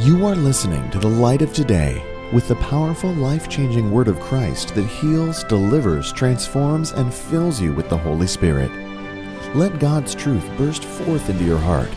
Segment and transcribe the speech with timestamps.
[0.00, 2.02] You are listening to the light of today
[2.32, 7.72] with the powerful, life changing word of Christ that heals, delivers, transforms, and fills you
[7.72, 8.72] with the Holy Spirit.
[9.54, 11.88] Let God's truth burst forth into your heart.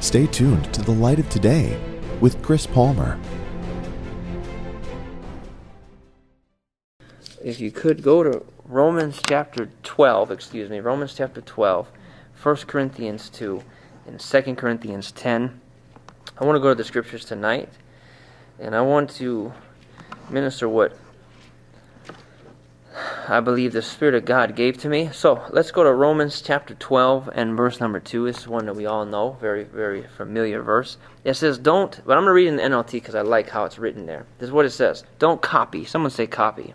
[0.00, 1.80] Stay tuned to the light of today
[2.20, 3.18] with Chris Palmer.
[7.42, 11.90] If you could go to Romans chapter 12, excuse me, Romans chapter 12,
[12.42, 13.62] 1 Corinthians 2,
[14.06, 15.58] and 2 Corinthians 10.
[16.38, 17.68] I want to go to the scriptures tonight,
[18.58, 19.52] and I want to
[20.30, 20.96] minister what
[23.28, 25.10] I believe the Spirit of God gave to me.
[25.12, 28.24] So let's go to Romans chapter 12 and verse number 2.
[28.24, 30.96] This is one that we all know, very, very familiar verse.
[31.22, 33.64] It says, Don't, but I'm going to read in the NLT because I like how
[33.64, 34.26] it's written there.
[34.38, 35.84] This is what it says Don't copy.
[35.84, 36.74] Someone say copy.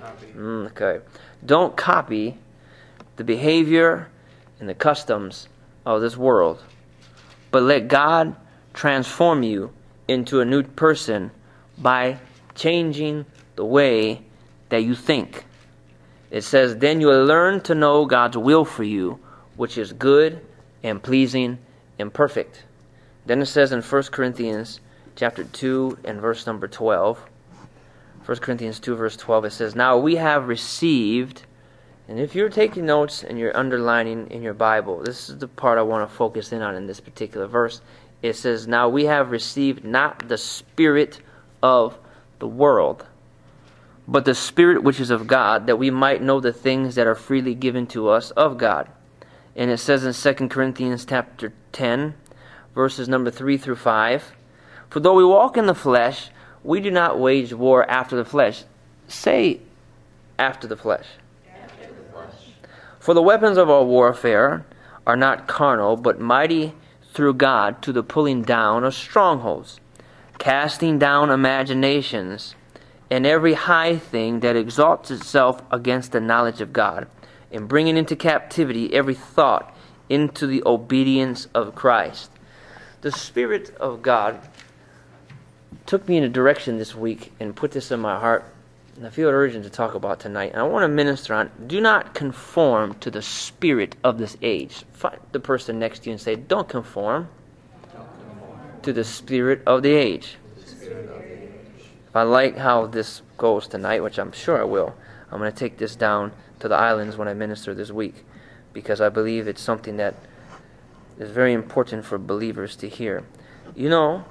[0.00, 0.26] copy.
[0.34, 1.04] Mm, okay.
[1.46, 2.38] Don't copy
[3.16, 4.08] the behavior
[4.58, 5.48] and the customs
[5.86, 6.62] of this world,
[7.50, 8.34] but let God
[8.74, 9.72] transform you
[10.06, 11.30] into a new person
[11.78, 12.18] by
[12.54, 13.24] changing
[13.56, 14.22] the way
[14.68, 15.44] that you think.
[16.30, 19.20] It says, Then you will learn to know God's will for you,
[19.56, 20.44] which is good
[20.82, 21.58] and pleasing
[21.98, 22.64] and perfect.
[23.24, 24.80] Then it says in 1 Corinthians
[25.16, 27.24] chapter 2 and verse number 12.
[28.26, 31.44] 1 Corinthians 2 verse 12 it says, Now we have received
[32.06, 35.78] and if you're taking notes and you're underlining in your Bible, this is the part
[35.78, 37.80] I want to focus in on in this particular verse.
[38.24, 41.20] It says, Now we have received not the spirit
[41.62, 41.98] of
[42.38, 43.04] the world,
[44.08, 47.14] but the Spirit which is of God, that we might know the things that are
[47.14, 48.88] freely given to us of God.
[49.54, 52.14] And it says in 2 Corinthians chapter 10,
[52.74, 54.32] verses number 3 through 5,
[54.88, 56.30] For though we walk in the flesh,
[56.62, 58.64] we do not wage war after the flesh.
[59.06, 59.60] Say,
[60.38, 61.08] after the flesh.
[61.62, 62.34] After the flesh.
[62.98, 64.64] For the weapons of our warfare
[65.06, 66.72] are not carnal, but mighty
[67.14, 69.80] through God to the pulling down of strongholds
[70.38, 72.54] casting down imaginations
[73.10, 77.06] and every high thing that exalts itself against the knowledge of God,
[77.52, 79.76] and bringing into captivity every thought
[80.08, 82.30] into the obedience of Christ.
[83.02, 84.40] The Spirit of God
[85.86, 88.44] took me in a direction this week and put this in my heart,
[89.02, 90.52] I feel urgent to talk about tonight.
[90.52, 94.84] And I want to minister on do not conform to the spirit of this age.
[94.92, 97.28] Find the person next to you and say, Don't conform
[98.82, 100.36] to the spirit of the age.
[100.56, 104.94] If I like how this goes tonight, which I'm sure I will,
[105.32, 108.24] I'm going to take this down to the islands when I minister this week
[108.72, 110.14] because I believe it's something that
[111.18, 113.24] is very important for believers to hear.
[113.74, 114.24] You know,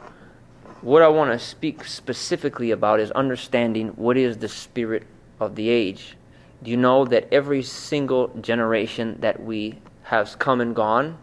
[0.83, 5.03] what I want to speak specifically about is understanding what is the spirit
[5.39, 6.15] of the age.
[6.61, 11.17] Do you know that every single generation that we have come and gone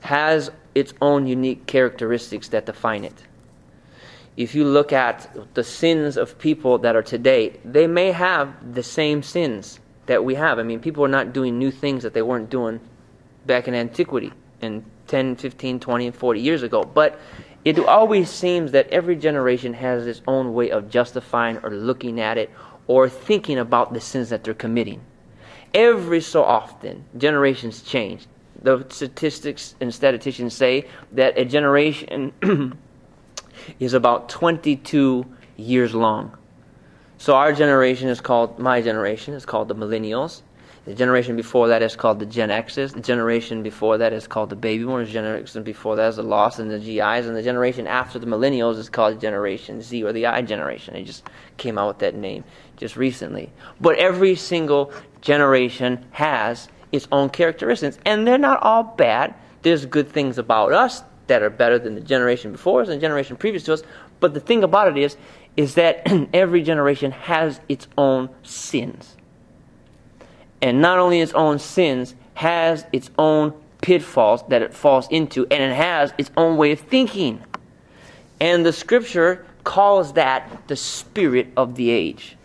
[0.00, 3.24] has its own unique characteristics that define it.
[4.36, 8.82] If you look at the sins of people that are today, they may have the
[8.82, 10.58] same sins that we have.
[10.58, 12.80] I mean, people are not doing new things that they weren't doing
[13.46, 14.32] back in antiquity
[14.62, 16.84] and 10, 15, 20, 40 years ago.
[16.84, 17.18] But
[17.64, 22.38] it always seems that every generation has its own way of justifying or looking at
[22.38, 22.50] it
[22.86, 25.00] or thinking about the sins that they're committing.
[25.74, 28.26] Every so often, generations change
[28.62, 32.32] the statistics and statisticians say that a generation
[33.80, 35.24] is about 22
[35.56, 36.36] years long.
[37.18, 40.42] So our generation is called, my generation is called the millennials.
[40.88, 42.94] The generation before that is called the Gen X's.
[42.94, 45.08] The generation before that is called the baby boomers.
[45.08, 47.26] The generation before that is the lost and the GIs.
[47.26, 50.96] And the generation after the millennials is called Generation Z or the I generation.
[50.96, 51.28] It just
[51.58, 52.42] came out with that name
[52.78, 53.52] just recently.
[53.78, 54.90] But every single
[55.20, 57.98] generation has its own characteristics.
[58.06, 59.34] And they're not all bad.
[59.60, 63.02] There's good things about us that are better than the generation before us and the
[63.02, 63.82] generation previous to us.
[64.20, 65.18] But the thing about it is,
[65.54, 69.16] is that every generation has its own sins.
[70.60, 75.62] And not only its own sins, has its own pitfalls that it falls into, and
[75.62, 77.42] it has its own way of thinking.
[78.40, 82.36] And the scripture calls that the spirit of the age.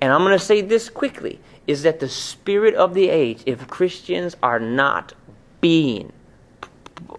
[0.00, 3.66] And I'm going to say this quickly is that the spirit of the age, if
[3.68, 5.14] Christians are not
[5.60, 6.12] being,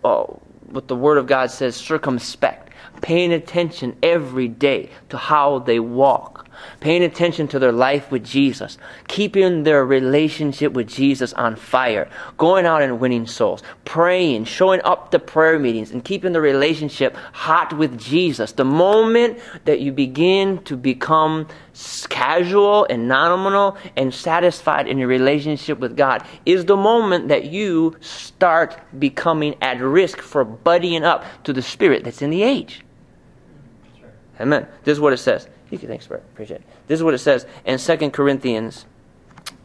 [0.04, 0.24] uh,
[0.68, 2.72] what the Word of God says, circumspect,
[3.02, 6.45] paying attention every day to how they walk,
[6.80, 12.66] paying attention to their life with Jesus, keeping their relationship with Jesus on fire, going
[12.66, 17.78] out and winning souls, praying, showing up to prayer meetings, and keeping the relationship hot
[17.78, 18.52] with Jesus.
[18.52, 21.48] The moment that you begin to become
[22.10, 27.96] casual and nominal and satisfied in your relationship with God is the moment that you
[28.00, 32.86] start becoming at risk for buddying up to the spirit that's in the age.
[34.40, 34.68] Amen.
[34.84, 35.48] This is what it says.
[35.76, 36.22] You can thanks, Brett.
[36.22, 36.68] Appreciate it.
[36.88, 38.86] This is what it says in 2 Corinthians,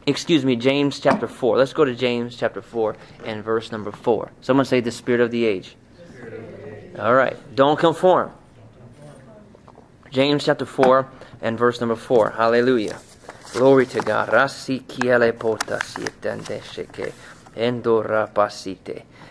[0.09, 1.57] excuse me, James chapter 4.
[1.57, 4.33] Let's go to James chapter 4 and verse number 4.
[4.41, 5.77] Someone say the spirit of the age.
[6.99, 7.37] All right.
[7.55, 8.33] Don't conform.
[10.11, 11.09] James chapter 4
[11.43, 12.31] and verse number 4.
[12.31, 12.99] Hallelujah.
[13.53, 14.31] Glory to God.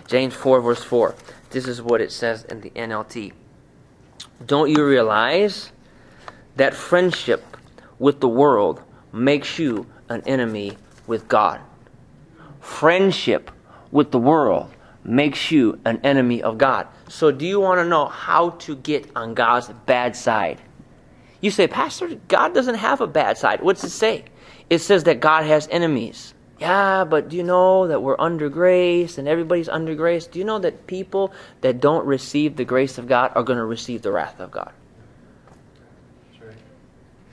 [0.08, 1.16] James 4 verse 4.
[1.50, 3.34] This is what it says in the NLT.
[4.46, 5.74] Don't you realize
[6.56, 7.57] that friendship
[7.98, 8.81] with the world
[9.12, 11.60] makes you an enemy with God?
[12.60, 13.51] Friendship
[13.92, 14.72] with the world
[15.04, 16.88] makes you an enemy of God.
[17.07, 20.62] So, do you want to know how to get on God's bad side?
[21.42, 23.62] You say, Pastor, God doesn't have a bad side.
[23.62, 24.25] What's it say?
[24.69, 26.34] It says that God has enemies.
[26.60, 30.28] Yeah, but do you know that we're under grace and everybody's under grace?
[30.28, 31.31] Do you know that people
[31.62, 34.74] that don't receive the grace of God are going to receive the wrath of God?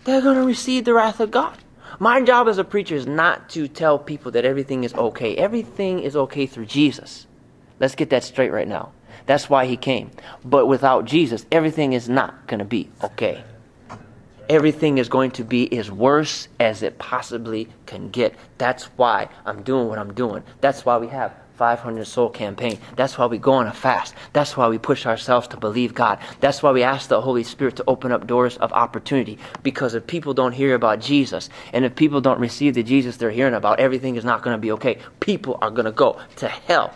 [0.06, 1.58] They're going to receive the wrath of God.
[1.99, 5.37] My job as a preacher is not to tell people that everything is okay.
[5.37, 7.26] Everything is okay through Jesus.
[7.81, 8.93] Let's get that straight right now.
[9.26, 10.11] That's why he came.
[10.44, 13.44] But without Jesus, everything is not going to be okay
[14.49, 18.35] everything is going to be as worse as it possibly can get.
[18.58, 20.43] That's why I'm doing what I'm doing.
[20.61, 22.79] That's why we have 500 soul campaign.
[22.97, 24.14] That's why we go on a fast.
[24.32, 26.19] That's why we push ourselves to believe God.
[26.41, 29.38] That's why we ask the Holy Spirit to open up doors of opportunity.
[29.62, 33.31] Because if people don't hear about Jesus and if people don't receive the Jesus they're
[33.31, 34.99] hearing about, everything is not going to be okay.
[35.20, 36.94] People are going to go to hell.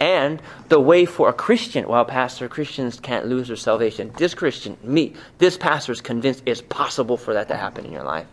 [0.00, 4.12] And the way for a Christian, well, Pastor, Christians can't lose their salvation.
[4.16, 8.02] This Christian, me, this pastor is convinced it's possible for that to happen in your
[8.02, 8.26] life.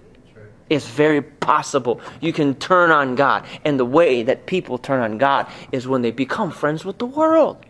[0.70, 2.00] It's very possible.
[2.22, 3.46] You can turn on God.
[3.66, 7.06] And the way that people turn on God is when they become friends with the
[7.06, 7.66] world.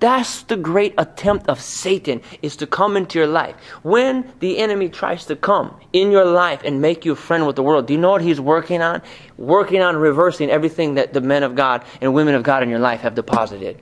[0.00, 3.56] That's the great attempt of Satan is to come into your life.
[3.82, 7.56] When the enemy tries to come in your life and make you a friend with
[7.56, 9.02] the world, do you know what he's working on?
[9.36, 12.78] Working on reversing everything that the men of God and women of God in your
[12.78, 13.80] life have deposited.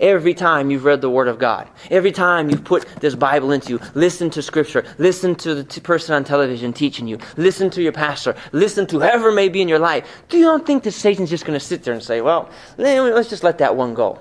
[0.00, 3.70] Every time you've read the Word of God, every time you've put this Bible into
[3.70, 7.82] you, listen to Scripture, listen to the t- person on television teaching you, listen to
[7.82, 10.92] your pastor, listen to whoever may be in your life, do you don't think that
[10.92, 14.20] Satan's just going to sit there and say, well, let's just let that one go?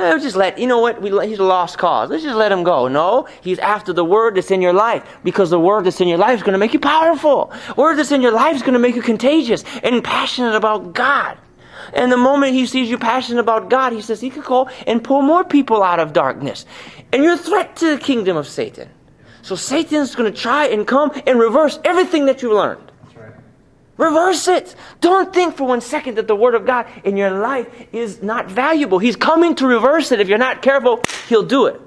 [0.00, 2.08] Eh, just let, you know what, we, he's a lost cause.
[2.08, 2.88] Let's just let him go.
[2.88, 6.16] No, he's after the word that's in your life because the word that's in your
[6.16, 7.52] life is going to make you powerful.
[7.76, 11.36] Word that's in your life is going to make you contagious and passionate about God.
[11.92, 15.02] And the moment he sees you passionate about God, he says he could go and
[15.02, 16.66] pull more people out of darkness.
[17.12, 18.88] And you're a threat to the kingdom of Satan.
[19.42, 22.90] So Satan's going to try and come and reverse everything that you learned.
[23.96, 24.74] Reverse it.
[25.02, 28.50] Don't think for one second that the Word of God in your life is not
[28.50, 28.98] valuable.
[28.98, 30.20] He's coming to reverse it.
[30.20, 31.78] If you're not careful, He'll do it.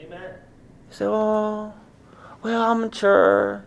[0.00, 0.30] Amen.
[0.90, 1.72] So, oh,
[2.42, 3.64] well, I'm mature.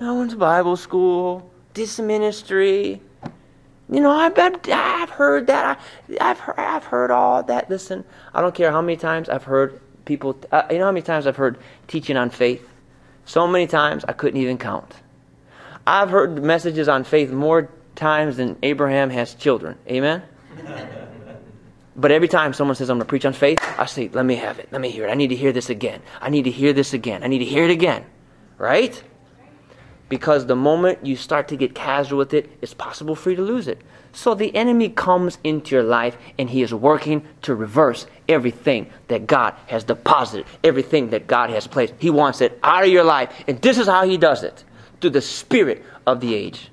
[0.00, 3.02] I went to Bible school, did some ministry.
[3.90, 5.80] You know, I've, I've, I've heard that.
[6.20, 7.68] I, have heard, I've heard all that.
[7.68, 11.02] Listen, I don't care how many times I've heard people, uh, you know how many
[11.02, 11.58] times I've heard
[11.88, 12.66] teaching on faith?
[13.24, 14.94] So many times I couldn't even count.
[15.86, 19.76] I've heard messages on faith more times than Abraham has children.
[19.88, 20.22] Amen?
[21.96, 24.36] but every time someone says, I'm going to preach on faith, I say, let me
[24.36, 24.68] have it.
[24.70, 25.10] Let me hear it.
[25.10, 26.00] I need to hear this again.
[26.20, 27.24] I need to hear this again.
[27.24, 28.04] I need to hear it again.
[28.56, 29.02] Right?
[30.10, 33.42] Because the moment you start to get casual with it, it's possible for you to
[33.42, 33.80] lose it.
[34.12, 39.28] So the enemy comes into your life and he is working to reverse everything that
[39.28, 41.94] God has deposited, everything that God has placed.
[41.98, 43.32] He wants it out of your life.
[43.46, 44.64] And this is how he does it
[45.00, 46.70] through the spirit of the age.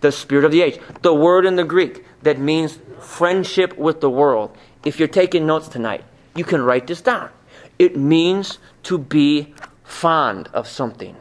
[0.00, 0.80] The spirit of the age.
[1.02, 4.56] The word in the Greek that means friendship with the world.
[4.84, 6.02] If you're taking notes tonight,
[6.34, 7.30] you can write this down.
[7.78, 11.16] It means to be fond of something.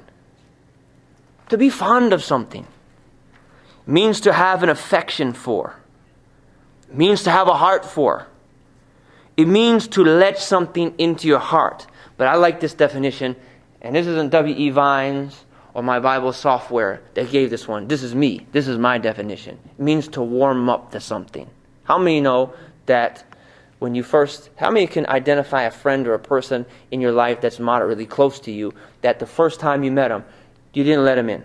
[1.50, 2.66] To be fond of something
[3.86, 5.76] means to have an affection for,
[6.92, 8.28] means to have a heart for.
[9.38, 11.88] It means to let something into your heart.
[12.18, 13.36] But I like this definition,
[13.82, 14.70] and this isn't W.E.
[14.70, 17.88] Vines or my Bible software that gave this one.
[17.88, 18.48] This is me.
[18.54, 19.60] This is my definition.
[19.78, 21.50] It means to warm up to something.
[21.84, 22.54] How many know
[22.86, 23.26] that
[23.80, 27.42] when you first, how many can identify a friend or a person in your life
[27.42, 30.24] that's moderately close to you that the first time you met them,
[30.76, 31.44] you didn't let them in?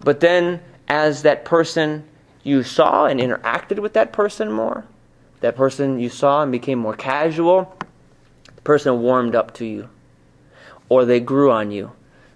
[0.00, 2.04] but then, as that person
[2.42, 4.84] you saw and interacted with that person more,
[5.40, 7.76] that person you saw and became more casual,
[8.54, 9.88] the person warmed up to you
[10.88, 11.90] or they grew on you.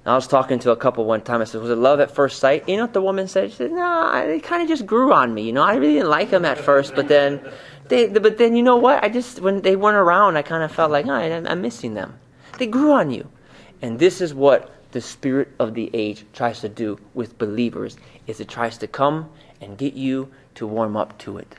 [0.05, 1.43] I was talking to a couple one time.
[1.43, 3.51] I said, "Was it love at first sight?" You know what the woman said?
[3.51, 5.43] She said, "No, it kind of just grew on me.
[5.43, 7.41] You know, I really didn't like them at first, but then,
[7.89, 9.05] they, but then you know what?
[9.05, 12.19] I just when they weren't around, I kind of felt like, oh, I'm missing them.
[12.59, 13.29] They grew on you,
[13.81, 17.97] and this is what the spirit of the age tries to do with believers:
[18.27, 21.57] is it tries to come and get you to warm up to it.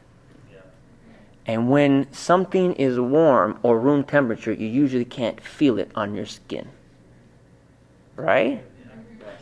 [1.46, 6.28] And when something is warm or room temperature, you usually can't feel it on your
[6.28, 6.70] skin
[8.20, 8.64] right?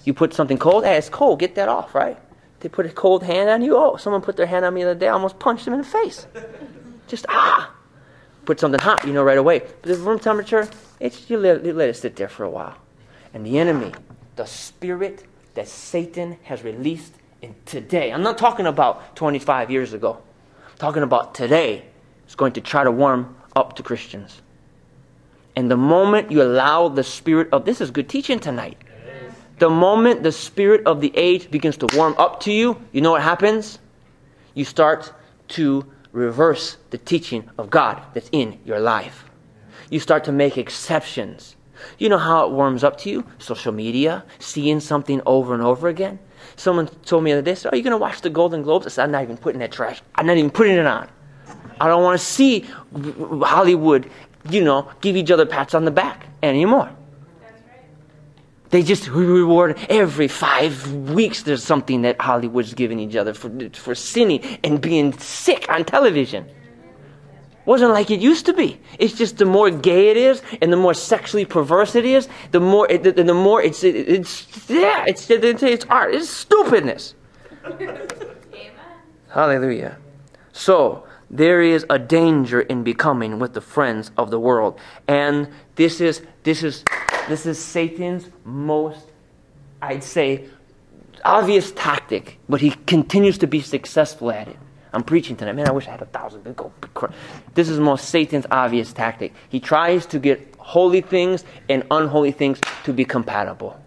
[0.06, 2.18] You put something cold, hey, it's cold, get that off, right?
[2.60, 3.76] They put a cold hand on you.
[3.76, 5.82] Oh, someone put their hand on me the other day, I almost punched them in
[5.82, 6.28] the face.
[7.08, 7.74] Just ah.
[8.46, 9.60] Put something hot, you know right away.
[9.60, 12.78] But the room temperature, it's you let, you let it sit there for a while.
[13.34, 13.94] And the enemy,
[14.36, 15.24] the spirit
[15.54, 18.12] that Satan has released in today.
[18.12, 20.20] I'm not talking about 25 years ago.
[20.70, 21.86] I'm talking about today.
[22.28, 24.42] Is going to try to warm up to Christians.
[25.56, 28.78] And the moment you allow the spirit of this is good teaching tonight.
[29.60, 33.12] The moment the spirit of the age begins to warm up to you, you know
[33.12, 33.80] what happens?
[34.54, 35.14] You start
[35.50, 39.27] to reverse the teaching of God that's in your life.
[39.90, 41.56] You start to make exceptions.
[42.00, 43.26] You know how it warms up to you?
[43.38, 46.20] Social media, seeing something over and over again.
[46.56, 48.90] Someone told me the other day, "Are you going to watch the Golden Globes?" I
[48.90, 50.02] said, "I'm not even putting that trash.
[50.16, 51.08] I'm not even putting it on.
[51.80, 52.66] I don't want to see
[53.44, 54.10] Hollywood
[54.50, 56.90] you know, give each other pats on the back anymore.
[58.70, 61.44] They just reward every five weeks.
[61.44, 66.50] There's something that Hollywood's giving each other for, for sinning and being sick on television.
[67.68, 68.80] Wasn't like it used to be.
[68.98, 72.62] It's just the more gay it is and the more sexually perverse it is, the
[72.62, 76.16] more it, the, the more it's it, it's yeah it's it's, it's art.
[76.16, 77.14] It's stupidness.
[79.28, 79.98] Hallelujah.
[80.54, 84.80] So there is a danger in becoming with the friends of the world.
[85.06, 86.86] And this is this is
[87.28, 89.12] this is Satan's most
[89.82, 90.46] I'd say
[91.26, 94.58] obvious tactic, but he continues to be successful at it.
[94.94, 95.54] I'm preaching tonight.
[95.54, 96.44] Man, I wish I had a thousand.
[97.54, 99.34] This is most Satan's obvious tactic.
[99.50, 103.80] He tries to get holy things and unholy things to be compatible.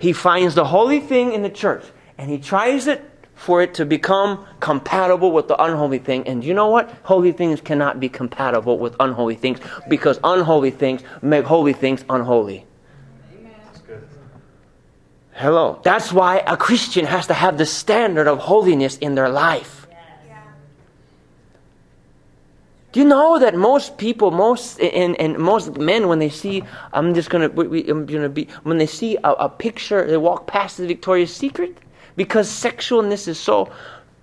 [0.00, 1.84] He finds the holy thing in the church
[2.18, 6.26] and he tries it for it to become compatible with the unholy thing.
[6.28, 6.90] And you know what?
[7.02, 9.58] Holy things cannot be compatible with unholy things
[9.88, 12.66] because unholy things make holy things unholy.
[15.42, 15.80] Hello.
[15.82, 19.88] That's why a Christian has to have the standard of holiness in their life.
[22.92, 27.12] Do you know that most people, most and, and most men, when they see, I'm
[27.12, 30.76] just gonna, we, I'm gonna be, when they see a, a picture, they walk past
[30.76, 31.76] the Victoria's Secret,
[32.14, 33.68] because sexualness is so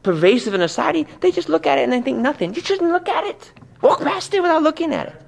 [0.04, 2.54] pervasive in society, they just look at it and they think nothing.
[2.54, 3.52] You shouldn't look at it.
[3.82, 5.22] Walk past it without looking at it.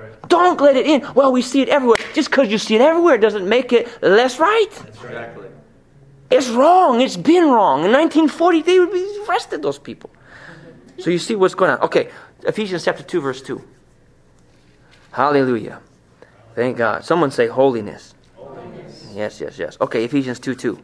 [0.00, 0.28] Right.
[0.28, 1.06] Don't let it in.
[1.14, 1.98] Well, we see it everywhere.
[2.14, 4.68] Just because you see it everywhere doesn't make it less right.
[4.88, 5.48] Exactly.
[6.30, 7.00] It's wrong.
[7.00, 7.84] It's been wrong.
[7.84, 10.10] In 1940, they would be arrested, those people.
[10.98, 11.80] So you see what's going on.
[11.80, 12.10] Okay,
[12.42, 13.62] Ephesians chapter 2, verse 2.
[15.12, 15.80] Hallelujah.
[16.54, 17.04] Thank God.
[17.04, 18.14] Someone say holiness.
[18.34, 19.10] holiness.
[19.14, 19.78] Yes, yes, yes.
[19.80, 20.78] Okay, Ephesians 2 2.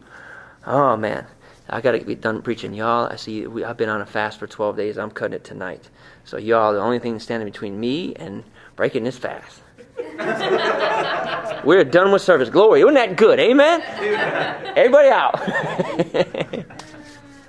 [0.66, 1.26] Oh man,
[1.68, 3.06] I got to be done preaching, y'all.
[3.12, 3.46] I see.
[3.46, 4.98] We, I've been on a fast for 12 days.
[4.98, 5.90] I'm cutting it tonight.
[6.24, 8.44] So y'all, the only thing standing between me and
[8.76, 9.60] breaking this fast.
[11.64, 12.50] We're done with service.
[12.50, 12.80] Glory.
[12.80, 13.38] Isn't that good?
[13.38, 13.82] Amen.
[14.76, 15.40] Everybody out.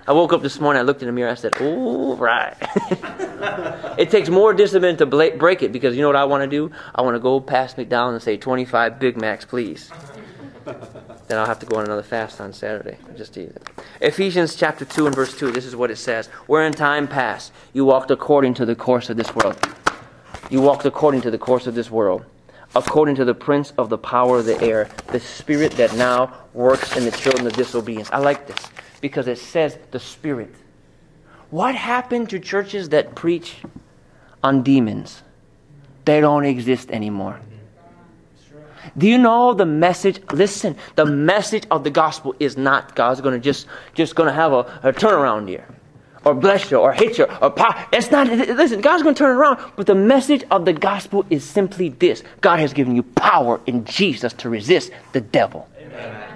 [0.08, 0.80] I woke up this morning.
[0.80, 1.32] I looked in the mirror.
[1.32, 2.56] I said, "Oh, right."
[3.98, 6.72] it takes more discipline to break it because you know what I want to do?
[6.94, 9.92] I want to go past McDonald's and say, "25 Big Macs, please."
[10.66, 12.98] then I'll have to go on another fast on Saturday.
[13.18, 13.70] Just to eat it.
[14.02, 16.28] Ephesians chapter 2 and verse 2, this is what it says.
[16.48, 19.58] Where in time past you walked according to the course of this world.
[20.50, 22.24] You walked according to the course of this world,
[22.76, 26.96] according to the prince of the power of the air, the spirit that now works
[26.96, 28.10] in the children of disobedience.
[28.12, 28.70] I like this
[29.02, 30.54] because it says the spirit.
[31.50, 33.58] What happened to churches that preach
[34.44, 35.24] on demons?
[36.06, 37.40] They don't exist anymore.
[38.98, 40.22] Do you know the message?
[40.32, 44.34] Listen, the message of the gospel is not God's going to just just going to
[44.34, 45.68] have a, a turnaround here,
[46.26, 47.88] or bless you, or hate you, or power.
[47.94, 48.28] It's not.
[48.28, 49.60] Listen, God's going to turn around.
[49.76, 53.86] But the message of the gospel is simply this: God has given you power in
[53.86, 55.70] Jesus to resist the devil.
[55.80, 56.36] Amen.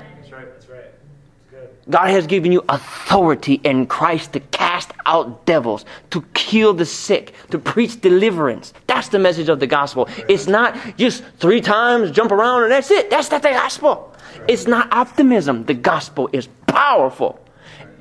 [1.89, 7.34] God has given you authority in Christ to cast out devils, to heal the sick,
[7.50, 8.74] to preach deliverance.
[8.86, 10.08] That's the message of the gospel.
[10.27, 13.10] It's not just three times jump around and that's it.
[13.10, 14.15] That's not the gospel.
[14.48, 15.65] It's not optimism.
[15.65, 17.39] The gospel is powerful.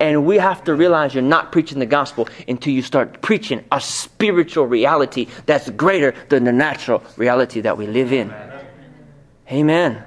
[0.01, 3.81] And we have to realize you're not preaching the gospel until you start preaching a
[3.81, 8.31] spiritual reality that's greater than the natural reality that we live in.
[8.31, 8.67] Amen.
[9.51, 10.05] Amen.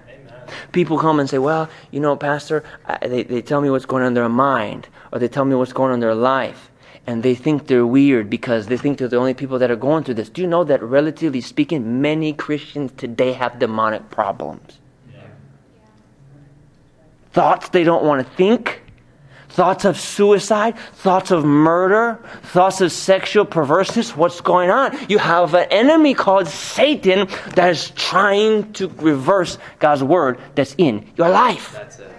[0.72, 4.04] People come and say, well, you know, Pastor, I, they, they tell me what's going
[4.04, 6.72] on in their mind, or they tell me what's going on in their life
[7.08, 10.04] and they think they're weird because they think they're the only people that are going
[10.04, 10.30] through this.
[10.30, 14.80] Do you know that, relatively speaking, many Christians today have demonic problems?
[15.12, 15.22] Yeah.
[17.32, 18.84] Thoughts they don't want to think,
[19.52, 24.16] thoughts of suicide, thoughts of murder, thoughts of sexual perverseness.
[24.16, 24.98] What's going on?
[25.10, 31.08] You have an enemy called Satan that is trying to reverse God's word that's in
[31.18, 31.74] your life.
[31.74, 32.12] That's it.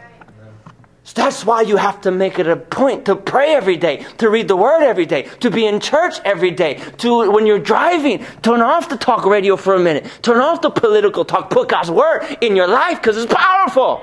[1.15, 4.49] That's why you have to make it a point to pray every day, to read
[4.49, 8.63] the word every day, to be in church every day, to when you're driving, turn
[8.63, 12.39] off the talk radio for a minute, turn off the political talk, put God's word
[12.41, 14.03] in your life because it's powerful.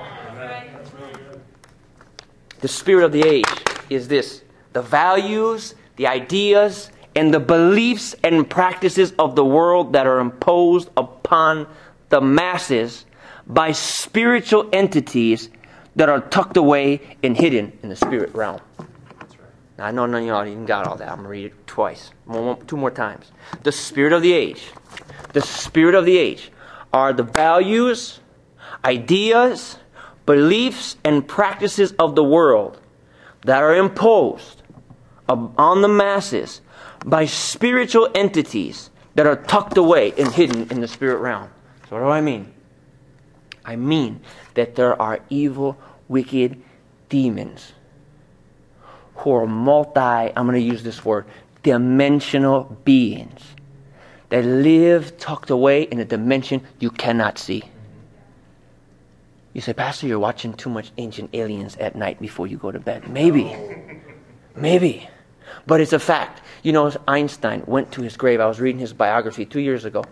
[2.60, 3.46] The spirit of the age
[3.90, 10.06] is this the values, the ideas, and the beliefs and practices of the world that
[10.06, 11.68] are imposed upon
[12.10, 13.06] the masses
[13.48, 15.50] by spiritual entities
[15.96, 18.62] that are tucked away and hidden in the spirit realm.
[19.78, 21.08] Now, I know none of y'all even got all that.
[21.08, 22.12] I'm going to read it twice,
[22.68, 23.32] two more times.
[23.64, 24.72] The spirit of the age.
[25.34, 26.52] The spirit of the age
[26.92, 28.20] are the values,
[28.84, 29.78] ideas,
[30.30, 32.80] beliefs, and practices of the world
[33.46, 34.62] that are imposed
[35.28, 36.62] on the masses
[37.04, 41.50] by spiritual entities that are tucked away and hidden in the spirit realm.
[41.90, 42.54] So, what do I mean?
[43.66, 44.22] I mean
[44.54, 45.76] that there are evil
[46.08, 46.62] wicked
[47.10, 47.72] demons
[49.16, 51.26] who are multi, I'm going to use this word,
[51.64, 53.42] dimensional beings
[54.30, 57.64] that live tucked away in a dimension you cannot see.
[59.54, 62.80] You say, Pastor, you're watching too much ancient aliens at night before you go to
[62.80, 63.10] bed.
[63.10, 63.56] Maybe.
[64.56, 65.10] Maybe.
[65.66, 66.42] But it's a fact.
[66.62, 68.40] You know, Einstein went to his grave.
[68.40, 70.04] I was reading his biography two years ago.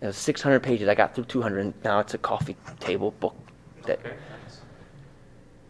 [0.00, 0.88] It was 600 pages.
[0.88, 3.36] I got through 200, and now it's a coffee table book
[3.86, 4.00] that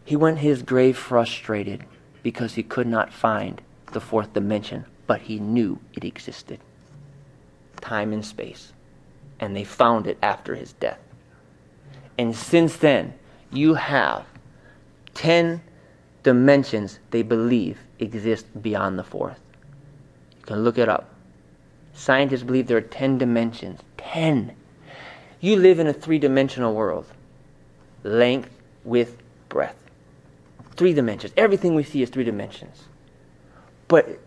[0.03, 1.85] he went to his grave frustrated
[2.21, 3.61] because he could not find
[3.93, 6.59] the fourth dimension, but he knew it existed
[7.81, 8.73] time and space.
[9.39, 10.99] And they found it after his death.
[12.17, 13.13] And since then,
[13.51, 14.25] you have
[15.15, 15.61] 10
[16.23, 19.39] dimensions they believe exist beyond the fourth.
[20.39, 21.13] You can look it up.
[21.93, 23.81] Scientists believe there are 10 dimensions.
[23.97, 24.55] 10.
[25.39, 27.05] You live in a three dimensional world
[28.03, 28.49] length,
[28.83, 29.17] width,
[29.49, 29.85] breadth
[30.75, 31.33] three dimensions.
[31.37, 32.83] Everything we see is three dimensions.
[33.87, 34.19] But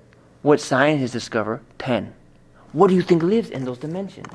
[0.43, 2.15] what science has discovered, 10.
[2.73, 4.33] What do you think lives in those dimensions?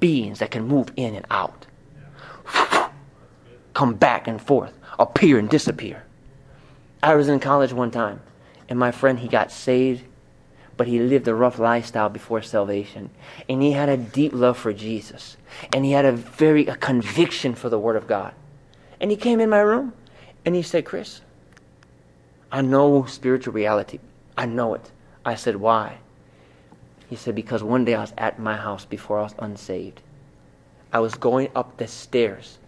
[0.00, 1.66] Beings that can move in and out,
[3.74, 6.04] come back and forth, appear and disappear.
[7.02, 8.20] I was in college one time,
[8.68, 10.04] and my friend, he got saved,
[10.76, 13.10] but he lived a rough lifestyle before salvation.
[13.48, 15.36] And he had a deep love for Jesus.
[15.72, 18.34] And he had a very a conviction for the Word of God.
[19.00, 19.92] And he came in my room
[20.44, 21.20] and he said, Chris,
[22.50, 23.98] I know spiritual reality.
[24.36, 24.90] I know it.
[25.24, 25.98] I said, Why?
[27.08, 30.00] He said, Because one day I was at my house before I was unsaved.
[30.92, 32.58] I was going up the stairs.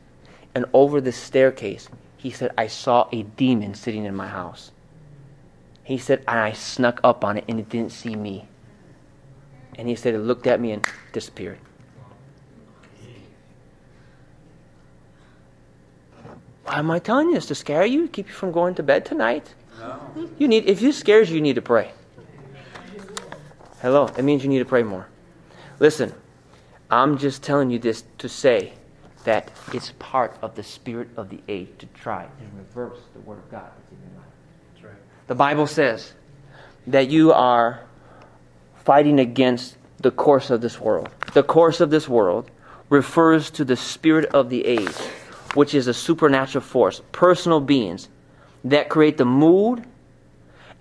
[0.54, 4.70] And over the staircase, he said, I saw a demon sitting in my house.
[5.82, 8.48] He said, and I snuck up on it and it didn't see me.
[9.76, 11.58] And he said, it looked at me and disappeared.
[16.64, 17.46] Why am I telling you this?
[17.46, 18.08] To scare you?
[18.08, 19.52] Keep you from going to bed tonight?
[19.78, 20.00] No.
[20.38, 21.92] You need if it scares you, you need to pray.
[23.82, 24.06] Hello.
[24.16, 25.06] It means you need to pray more.
[25.78, 26.14] Listen,
[26.90, 28.72] I'm just telling you this to say
[29.24, 33.38] that it's part of the spirit of the age to try and reverse the word
[33.38, 34.28] of God that's in your life.
[34.72, 35.02] That's right.
[35.26, 36.12] The Bible says
[36.86, 37.80] that you are
[38.84, 41.08] fighting against the course of this world.
[41.32, 42.50] The course of this world
[42.90, 44.96] refers to the spirit of the age
[45.54, 48.08] which is a supernatural force, personal beings
[48.64, 49.84] that create the mood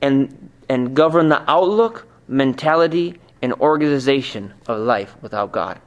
[0.01, 5.79] and, and govern the outlook, mentality, and organization of life without God.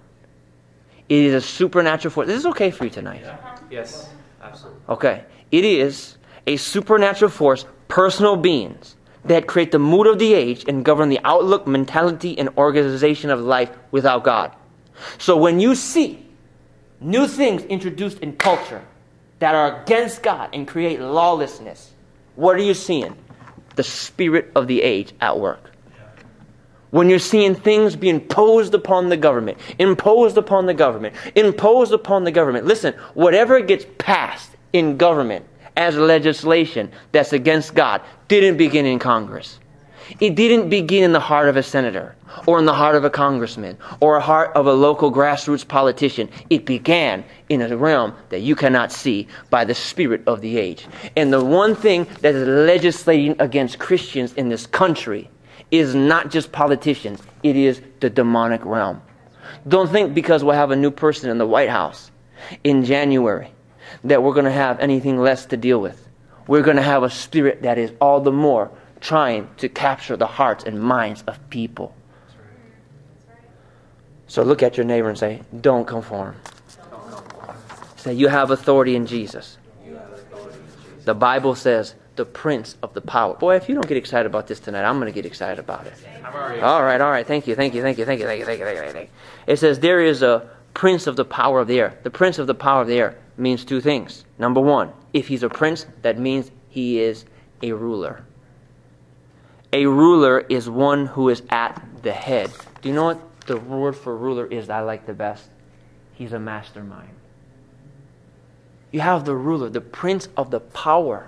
[1.09, 2.27] It is a supernatural force.
[2.27, 3.21] This is okay for you tonight.
[3.23, 3.59] Yeah.
[3.71, 4.11] Yes,
[4.42, 4.81] absolutely.
[4.88, 5.25] Okay.
[5.53, 6.16] It is
[6.47, 11.21] a supernatural force, personal beings that create the mood of the age and govern the
[11.25, 14.55] outlook, mentality, and organization of life without God.
[15.19, 16.27] So when you see
[17.01, 18.83] new things introduced in culture
[19.38, 21.92] that are against God and create lawlessness,
[22.37, 23.16] what are you seeing?
[23.75, 25.71] The spirit of the age at work.
[26.96, 32.24] When you're seeing things being imposed upon the government, imposed upon the government, imposed upon
[32.24, 32.64] the government.
[32.64, 35.44] Listen, whatever gets passed in government
[35.76, 39.59] as legislation that's against God didn't begin in Congress.
[40.20, 43.11] It didn't begin in the heart of a senator or in the heart of a
[43.11, 46.30] congressman or a heart of a local grassroots politician.
[46.48, 50.87] It began in a realm that you cannot see by the spirit of the age.
[51.14, 55.28] And the one thing that is legislating against Christians in this country
[55.70, 59.02] is not just politicians, it is the demonic realm.
[59.66, 62.11] Don't think because we'll have a new person in the White House
[62.62, 63.50] in January
[64.05, 66.07] that we're going to have anything less to deal with.
[66.46, 70.26] We're going to have a spirit that is all the more trying to capture the
[70.26, 71.94] hearts and minds of people.
[74.29, 76.37] So look at your neighbor and say, Don't conform.
[77.96, 79.59] Say, You have authority in Jesus.
[81.05, 83.35] The Bible says, the prince of the power.
[83.35, 85.87] Boy, if you don't get excited about this tonight, I'm going to get excited about
[85.87, 85.94] it.
[86.62, 87.26] All right, all right.
[87.26, 89.09] Thank you, thank you, thank you, thank you, thank you, thank you, thank you, thank
[89.09, 89.14] you.
[89.46, 91.98] It says there is a prince of the power of the air.
[92.02, 94.24] The prince of the power of the air means two things.
[94.38, 97.24] Number one, if he's a prince, that means he is
[97.62, 98.24] a ruler.
[99.72, 102.50] A ruler is one who is at the head.
[102.83, 105.48] Do you know what the word for ruler is I like the best?
[106.12, 107.11] He's a mastermind.
[108.90, 111.26] You have the ruler, the prince of the power.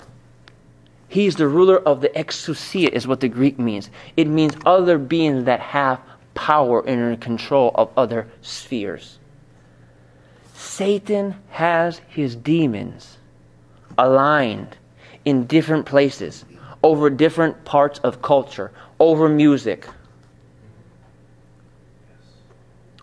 [1.09, 3.90] He's the ruler of the exousia, is what the Greek means.
[4.16, 6.01] It means other beings that have
[6.35, 9.18] power and control of other spheres.
[10.55, 13.18] Satan has his demons
[13.97, 14.77] aligned
[15.25, 16.44] in different places
[16.83, 19.87] over different parts of culture, over music,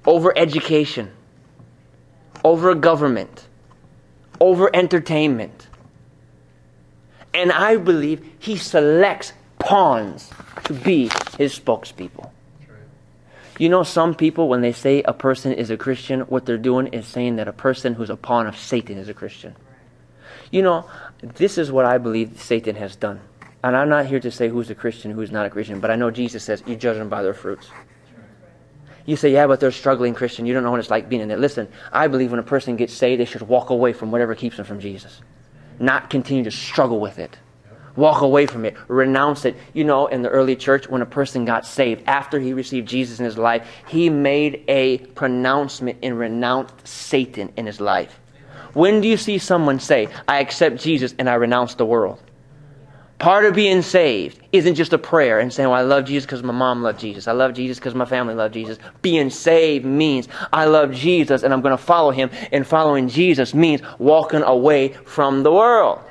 [0.06, 1.12] over education,
[2.44, 3.48] over government,
[4.40, 5.65] over entertainment.
[7.36, 10.32] And I believe he selects pawns
[10.64, 12.32] to be his spokespeople.
[13.60, 16.88] You know, some people, when they say a person is a Christian, what they're doing
[16.88, 19.56] is saying that a person who's a pawn of Satan is a Christian.
[20.50, 20.90] You know,
[21.22, 23.20] this is what I believe Satan has done.
[23.64, 25.96] And I'm not here to say who's a Christian, who's not a Christian, but I
[25.96, 27.68] know Jesus says you judge them by their fruits.
[29.06, 30.46] You say, yeah, but they're struggling Christian.
[30.46, 31.38] You don't know what it's like being in there.
[31.38, 34.58] Listen, I believe when a person gets saved, they should walk away from whatever keeps
[34.58, 35.22] them from Jesus,
[35.80, 37.38] not continue to struggle with it.
[37.96, 38.76] Walk away from it.
[38.88, 39.56] Renounce it.
[39.74, 43.20] You know, in the early church, when a person got saved, after he received Jesus
[43.20, 48.20] in his life, he made a pronouncement and renounced Satan in his life.
[48.74, 52.22] When do you see someone say, I accept Jesus and I renounce the world?
[53.18, 56.44] Part of being saved isn't just a prayer and saying, well, I love Jesus because
[56.44, 57.30] my mom loved Jesus.
[57.30, 58.78] I love Jesus because my family loved Jesus.
[59.02, 62.30] Being saved means I love Jesus and I'm going to follow him.
[62.52, 66.02] And following Jesus means walking away from the world.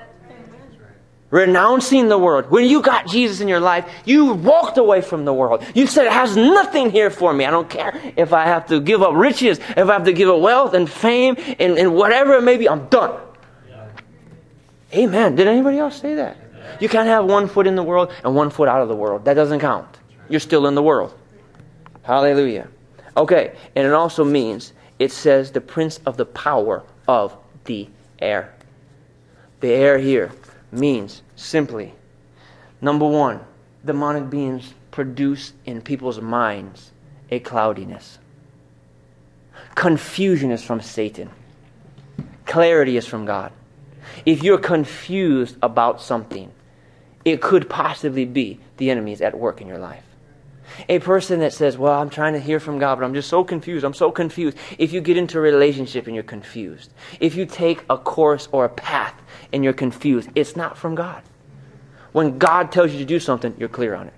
[1.29, 2.51] Renouncing the world.
[2.51, 5.63] When you got Jesus in your life, you walked away from the world.
[5.75, 7.45] You said, it has nothing here for me.
[7.45, 10.31] I don't care if I have to give up riches, if I have to give
[10.31, 13.21] up wealth and fame and, and whatever it may be, I'm done.
[14.95, 15.35] Amen.
[15.35, 16.44] Did anybody else say that?
[16.81, 19.25] You can't have one foot in the world and one foot out of the world.
[19.25, 19.99] That doesn't count.
[20.29, 21.15] You're still in the world.
[22.03, 22.69] Hallelujah.
[23.17, 28.55] Okay, and it also means it says the prince of the power of the air.
[29.61, 30.33] The air here
[30.73, 31.95] means simply
[32.81, 33.41] number one,
[33.85, 36.93] demonic beings produce in people's minds
[37.31, 38.19] a cloudiness.
[39.75, 41.31] Confusion is from Satan,
[42.47, 43.53] clarity is from God.
[44.27, 46.53] If you're confused about something,
[47.25, 50.05] it could possibly be the enemies at work in your life.
[50.89, 53.45] A person that says, Well, I'm trying to hear from God, but I'm just so
[53.45, 53.85] confused.
[53.85, 54.57] I'm so confused.
[54.79, 58.65] If you get into a relationship and you're confused, if you take a course or
[58.65, 59.15] a path
[59.53, 61.23] and you're confused, it's not from God.
[62.13, 64.15] When God tells you to do something, you're clear on it.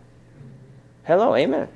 [1.05, 1.69] Hello, amen.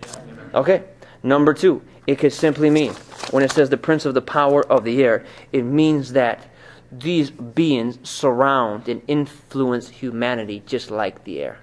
[0.54, 0.84] Okay,
[1.22, 2.92] number two, it could simply mean,
[3.30, 6.49] when it says the prince of the power of the air, it means that
[6.92, 11.58] these beings surround and influence humanity just like the air.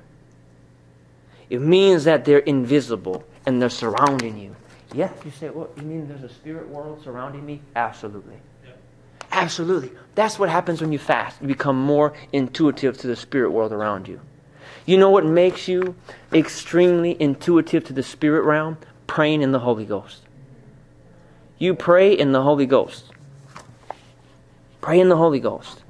[1.50, 4.56] It means that they're invisible and they're surrounding you.
[4.94, 7.62] Yes, you say, well, You mean there's a spirit world surrounding me?
[7.76, 8.36] Absolutely.
[9.32, 9.92] Absolutely.
[10.16, 11.42] That's what happens when you fast.
[11.42, 14.22] You become more intuitive to the spirit world around you.
[14.86, 15.96] You know what makes you
[16.34, 18.78] extremely intuitive to the spirit realm?
[19.06, 20.22] Praying in the Holy Ghost.
[21.58, 23.07] You pray in the Holy Ghost.
[24.88, 25.84] Pray in the Holy Ghost.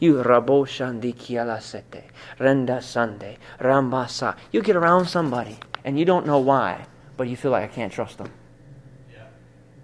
[0.00, 2.02] You rabo shandikialasete,
[2.40, 4.36] renda sande, rambasa.
[4.50, 6.84] You get around somebody and you don't know why,
[7.16, 8.32] but you feel like I can't trust them.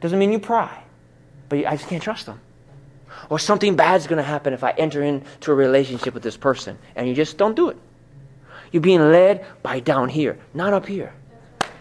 [0.00, 0.82] Doesn't mean you pry,
[1.48, 2.40] but I just can't trust them.
[3.28, 6.76] Or something bad's going to happen if I enter into a relationship with this person,
[6.96, 7.78] and you just don't do it.
[8.72, 11.12] You're being led by down here, not up here.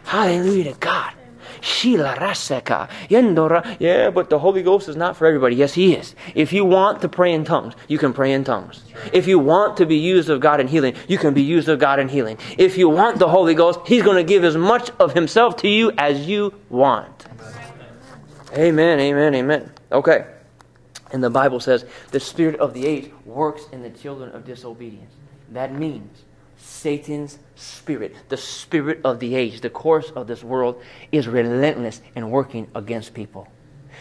[0.03, 1.13] Hallelujah to God.
[1.61, 2.89] Raseka.
[3.09, 3.77] Yendora.
[3.79, 5.55] Yeah, but the Holy Ghost is not for everybody.
[5.55, 6.15] Yes, He is.
[6.35, 8.83] If you want to pray in tongues, you can pray in tongues.
[9.13, 11.79] If you want to be used of God in healing, you can be used of
[11.79, 12.37] God in healing.
[12.57, 15.67] If you want the Holy Ghost, He's going to give as much of Himself to
[15.67, 17.25] you as you want.
[18.53, 19.71] Amen, amen, amen.
[19.91, 20.25] Okay.
[21.11, 25.13] And the Bible says the spirit of the age works in the children of disobedience.
[25.51, 26.23] That means
[26.59, 32.29] Satan's spirit, the spirit of the age, the course of this world, is relentless in
[32.29, 33.47] working against people.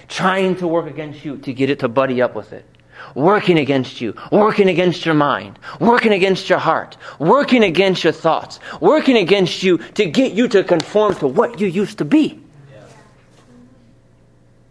[0.08, 2.66] Trying to work against you to get it to buddy up with it.
[3.14, 8.58] Working against you, working against your mind, working against your heart, working against your thoughts,
[8.80, 12.40] working against you to get you to conform to what you used to be.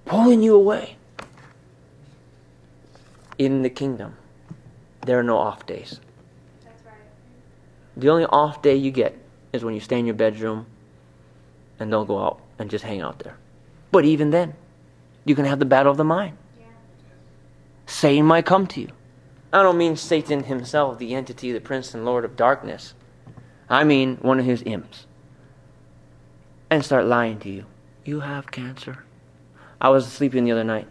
[0.06, 0.96] Pulling you away.
[3.38, 4.16] In the kingdom,
[5.06, 6.02] there are no off days.
[7.98, 9.18] The only off day you get
[9.52, 10.68] is when you stay in your bedroom
[11.80, 13.38] and don't go out and just hang out there.
[13.92, 14.54] But even then,
[15.26, 16.38] you can have the battle of the mind.
[16.60, 16.68] Yeah.
[17.88, 18.90] Satan might come to you.
[19.52, 22.94] I don't mean Satan himself, the entity, the prince and lord of darkness.
[23.68, 25.08] I mean one of his imps.
[26.70, 27.66] And start lying to you.
[28.06, 29.06] You have cancer.
[29.82, 30.88] I was sleeping the other night.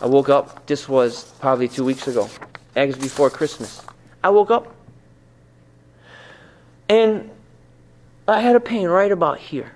[0.00, 2.28] I woke up, this was probably two weeks ago,
[2.74, 3.82] eggs before Christmas.
[4.24, 4.73] I woke up
[6.88, 7.30] and
[8.26, 9.72] I had a pain right about here,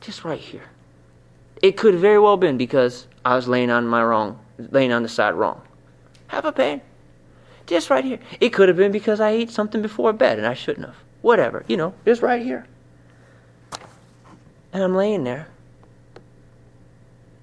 [0.00, 0.64] just right here.
[1.62, 5.02] It could very well have been because I was laying on my wrong, laying on
[5.02, 5.62] the side wrong.
[6.28, 6.80] Have a pain,
[7.66, 8.18] just right here.
[8.40, 10.96] It could have been because I ate something before bed and I shouldn't have.
[11.22, 12.66] Whatever, you know, just right here.
[14.72, 15.46] And I'm laying there,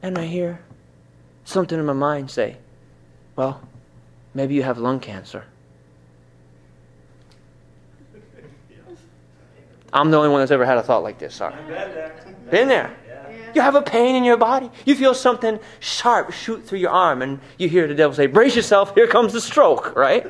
[0.03, 0.59] and I hear
[1.45, 2.57] something in my mind say,
[3.35, 3.61] "Well,
[4.33, 5.45] maybe you have lung cancer."
[9.93, 11.35] I'm the only one that's ever had a thought like this.
[11.35, 11.55] Sorry.
[12.49, 12.95] Been there.
[13.53, 14.71] You have a pain in your body.
[14.85, 18.55] You feel something sharp shoot through your arm, and you hear the devil say, Brace
[18.55, 20.25] yourself, here comes the stroke, right?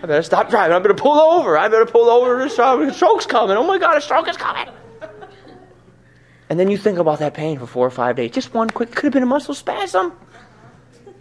[0.00, 0.76] I better stop driving.
[0.76, 1.56] I better pull over.
[1.58, 2.38] I better pull over.
[2.44, 3.56] The stroke's coming.
[3.56, 4.68] Oh my God, a stroke is coming.
[6.50, 8.30] And then you think about that pain for four or five days.
[8.30, 10.12] Just one quick, could have been a muscle spasm.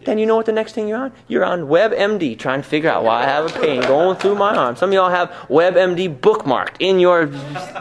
[0.07, 1.11] Then you know what the next thing you're on?
[1.27, 4.55] You're on WebMD trying to figure out why I have a pain going through my
[4.55, 4.77] arm.
[4.77, 7.23] Some of y'all have WebMD bookmarked in your,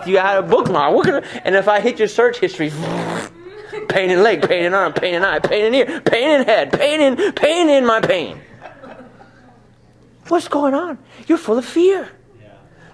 [0.08, 1.06] you had a bookmark.
[1.44, 2.70] and if I hit your search history,
[3.88, 6.72] pain in leg, pain in arm, pain in eye, pain in ear, pain in head,
[6.72, 8.40] pain in, pain in my pain.
[10.26, 10.98] What's going on?
[11.28, 12.08] You're full of fear.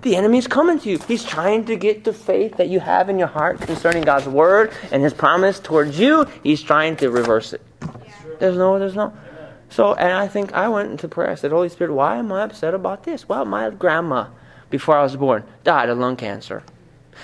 [0.02, 0.98] The enemy's coming to you.
[1.08, 4.72] He's trying to get the faith that you have in your heart concerning God's word
[4.90, 6.26] and his promise towards you.
[6.42, 7.62] He's trying to reverse it.
[8.38, 9.12] There's no, there's no.
[9.70, 11.30] So, and I think I went into prayer.
[11.30, 13.28] I said, Holy Spirit, why am I upset about this?
[13.28, 14.26] Well, my grandma,
[14.68, 16.62] before I was born, died of lung cancer.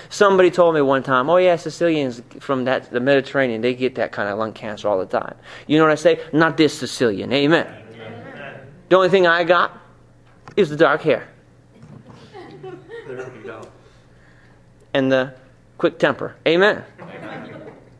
[0.09, 4.11] Somebody told me one time, oh yeah, Sicilians from that the Mediterranean, they get that
[4.11, 5.35] kind of lung cancer all the time.
[5.67, 6.21] You know what I say?
[6.33, 7.31] Not this Sicilian.
[7.33, 7.67] Amen.
[7.67, 8.67] Amen.
[8.89, 9.77] The only thing I got
[10.55, 11.27] is the dark hair.
[13.07, 13.61] There you go.
[14.93, 15.33] And the
[15.77, 16.35] quick temper.
[16.47, 16.83] Amen.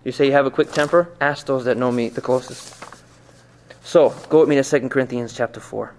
[0.03, 1.11] You say you have a quick temper?
[1.19, 2.75] Ask those that know me the closest.
[3.89, 5.91] So, go with me to 2 Corinthians chapter 4.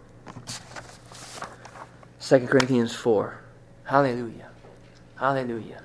[2.21, 3.41] 2 Corinthians 4.
[3.83, 4.49] Hallelujah.
[5.17, 5.83] Hallelujah.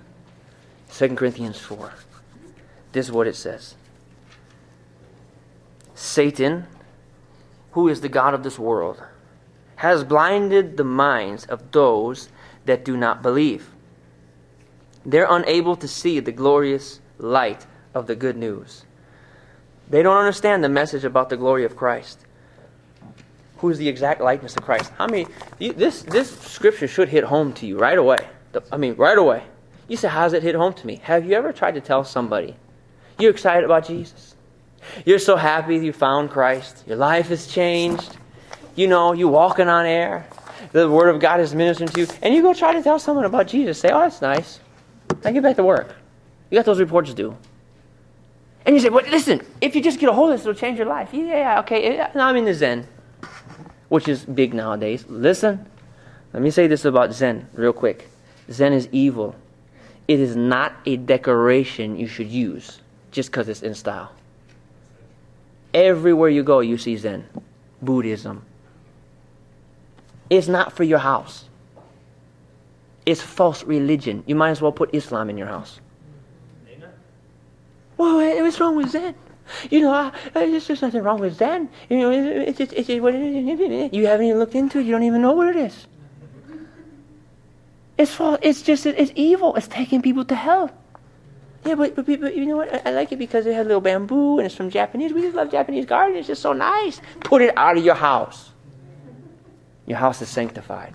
[0.94, 1.92] 2 Corinthians 4.
[2.92, 3.74] This is what it says
[5.96, 6.68] Satan,
[7.72, 9.02] who is the God of this world,
[9.78, 12.30] has blinded the minds of those
[12.66, 13.72] that do not believe.
[15.04, 17.66] They're unable to see the glorious light
[17.96, 18.85] of the good news
[19.90, 22.20] they don't understand the message about the glory of Christ.
[23.58, 24.92] Who is the exact likeness of Christ?
[25.00, 25.28] I mean,
[25.60, 28.18] this, this scripture should hit home to you right away.
[28.72, 29.44] I mean, right away.
[29.88, 30.98] You say, How does it hit home to me?
[31.04, 32.56] Have you ever tried to tell somebody
[33.20, 34.36] you're excited about Jesus?
[35.06, 36.84] You're so happy you found Christ.
[36.88, 38.18] Your life has changed.
[38.76, 40.28] You know, you're walking on air.
[40.72, 42.08] The Word of God is ministering to you.
[42.22, 43.80] And you go try to tell someone about Jesus.
[43.80, 44.60] Say, Oh, that's nice.
[45.24, 45.96] Now get back to work.
[46.50, 47.36] You got those reports due.
[48.66, 50.78] And you say, well, listen, if you just get a hold of this, it'll change
[50.78, 51.10] your life.
[51.14, 51.98] Yeah, yeah, okay.
[52.16, 52.88] Now I'm in the Zen,
[53.90, 55.06] which is big nowadays.
[55.08, 55.66] Listen,
[56.34, 58.10] let me say this about Zen real quick.
[58.52, 59.36] Zen is evil.
[60.08, 64.12] It is not a decoration you should use just because it's in style.
[65.74, 67.26] Everywhere you go, you see Zen,
[67.82, 68.44] Buddhism.
[70.30, 71.46] It's not for your house.
[73.06, 74.24] It's false religion.
[74.26, 75.80] You might as well put Islam in your house.
[77.98, 79.16] Well, what's wrong with Zen?
[79.70, 81.70] You know, I, there's just nothing wrong with Zen.
[81.90, 83.94] You know, it's, it's what it is.
[83.94, 84.86] You haven't even looked into it.
[84.86, 85.88] You don't even know what it is.
[87.98, 88.40] It's false.
[88.42, 89.56] It's just it's evil.
[89.56, 90.72] It's taking people to hell.
[91.66, 92.74] Yeah, but, but, but you know what?
[92.74, 95.14] I, I like it because it has little bamboo and it's from Japanese.
[95.14, 96.18] We just love Japanese garden.
[96.18, 97.02] It's just so nice.
[97.22, 98.52] Put it out of your house.
[99.86, 100.94] Your house is sanctified.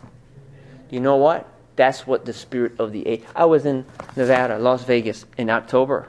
[0.91, 1.49] You know what?
[1.77, 3.23] That's what the spirit of the age.
[3.35, 6.09] I was in Nevada, Las Vegas in October.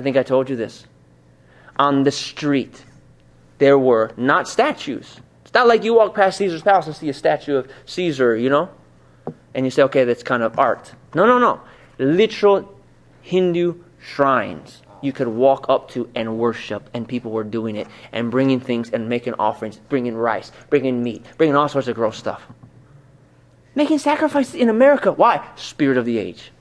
[0.00, 0.86] I think I told you this.
[1.76, 2.86] On the street,
[3.58, 5.20] there were not statues.
[5.42, 8.48] It's not like you walk past Caesar's palace and see a statue of Caesar, you
[8.48, 8.70] know?
[9.52, 10.94] And you say, okay, that's kind of art.
[11.14, 11.60] No, no, no.
[11.98, 12.74] Literal
[13.20, 18.30] Hindu shrines you could walk up to and worship, and people were doing it and
[18.30, 22.42] bringing things and making offerings, bringing rice, bringing meat, bringing all sorts of gross stuff.
[23.74, 25.12] Making sacrifices in America.
[25.12, 25.46] Why?
[25.56, 26.52] Spirit of the age.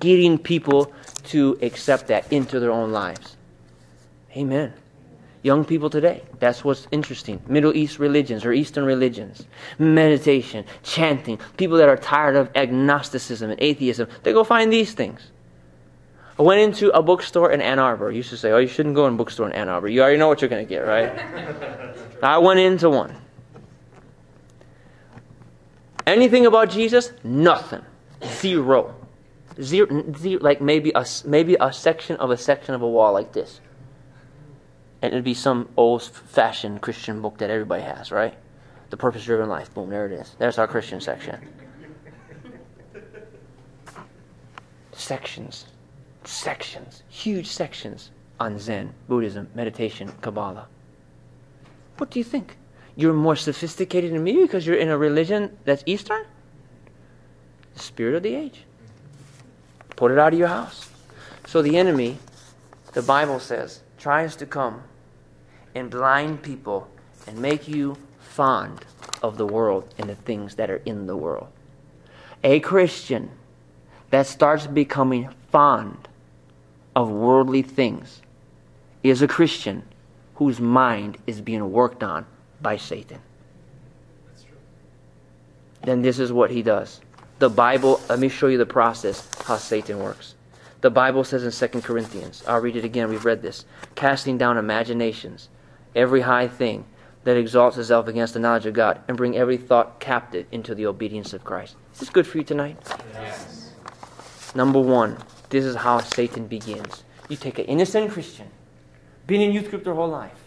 [0.00, 0.90] Getting people
[1.26, 3.36] to accept that into their own lives.
[4.36, 4.72] Amen.
[5.42, 7.40] Young people today, that's what's interesting.
[7.46, 9.46] Middle East religions or Eastern religions,
[9.78, 15.30] meditation, chanting, people that are tired of agnosticism and atheism, they go find these things.
[16.38, 18.10] I went into a bookstore in Ann Arbor.
[18.10, 19.88] I used to say, oh, you shouldn't go in a bookstore in Ann Arbor.
[19.88, 21.16] You already know what you're going to get, right?
[22.22, 23.16] I went into one.
[26.06, 27.12] Anything about Jesus?
[27.24, 27.82] Nothing.
[28.24, 28.94] Zero.
[29.60, 33.32] Zero, zero, like maybe a, maybe a section of a section of a wall like
[33.32, 33.60] this.
[35.02, 38.34] And it'd be some old fashioned Christian book that everybody has, right?
[38.90, 39.72] The Purpose Driven Life.
[39.72, 40.34] Boom, there it is.
[40.38, 41.40] There's our Christian section.
[44.92, 45.66] Sections.
[46.24, 47.02] Sections.
[47.08, 50.68] Huge sections on Zen, Buddhism, meditation, Kabbalah.
[51.98, 52.56] What do you think?
[52.96, 56.24] You're more sophisticated than me because you're in a religion that's Eastern?
[57.74, 58.64] The spirit of the age.
[59.96, 60.88] Put it out of your house.
[61.46, 62.18] So the enemy,
[62.92, 64.82] the Bible says, tries to come
[65.74, 66.88] and blind people
[67.26, 68.84] and make you fond
[69.22, 71.48] of the world and the things that are in the world.
[72.44, 73.30] A Christian
[74.10, 76.08] that starts becoming fond
[76.94, 78.20] of worldly things
[79.02, 79.82] is a Christian
[80.36, 82.26] whose mind is being worked on
[82.60, 83.20] by Satan.
[84.26, 84.56] That's true.
[85.82, 87.00] Then this is what he does.
[87.38, 90.34] The Bible, let me show you the process how Satan works.
[90.80, 94.56] The Bible says in 2 Corinthians, I'll read it again, we've read this, casting down
[94.56, 95.48] imaginations,
[95.94, 96.86] every high thing
[97.24, 100.86] that exalts itself against the knowledge of God, and bring every thought captive into the
[100.86, 101.76] obedience of Christ.
[101.92, 102.78] Is this good for you tonight?
[103.12, 103.72] Yes.
[104.54, 105.18] Number one,
[105.50, 107.04] this is how Satan begins.
[107.28, 108.48] You take an innocent Christian,
[109.26, 110.46] been in youth group their whole life,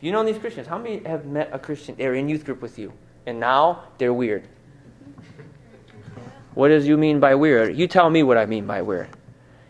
[0.00, 0.66] you know these Christians.
[0.66, 1.94] How many have met a Christian?
[1.96, 2.92] They're in youth group with you,
[3.26, 4.48] and now they're weird.
[6.54, 7.76] What does you mean by weird?
[7.76, 9.08] You tell me what I mean by weird.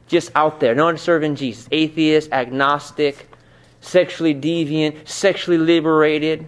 [0.06, 1.68] Just out there, no one serving Jesus.
[1.70, 3.28] Atheist, agnostic,
[3.80, 6.46] sexually deviant, sexually liberated.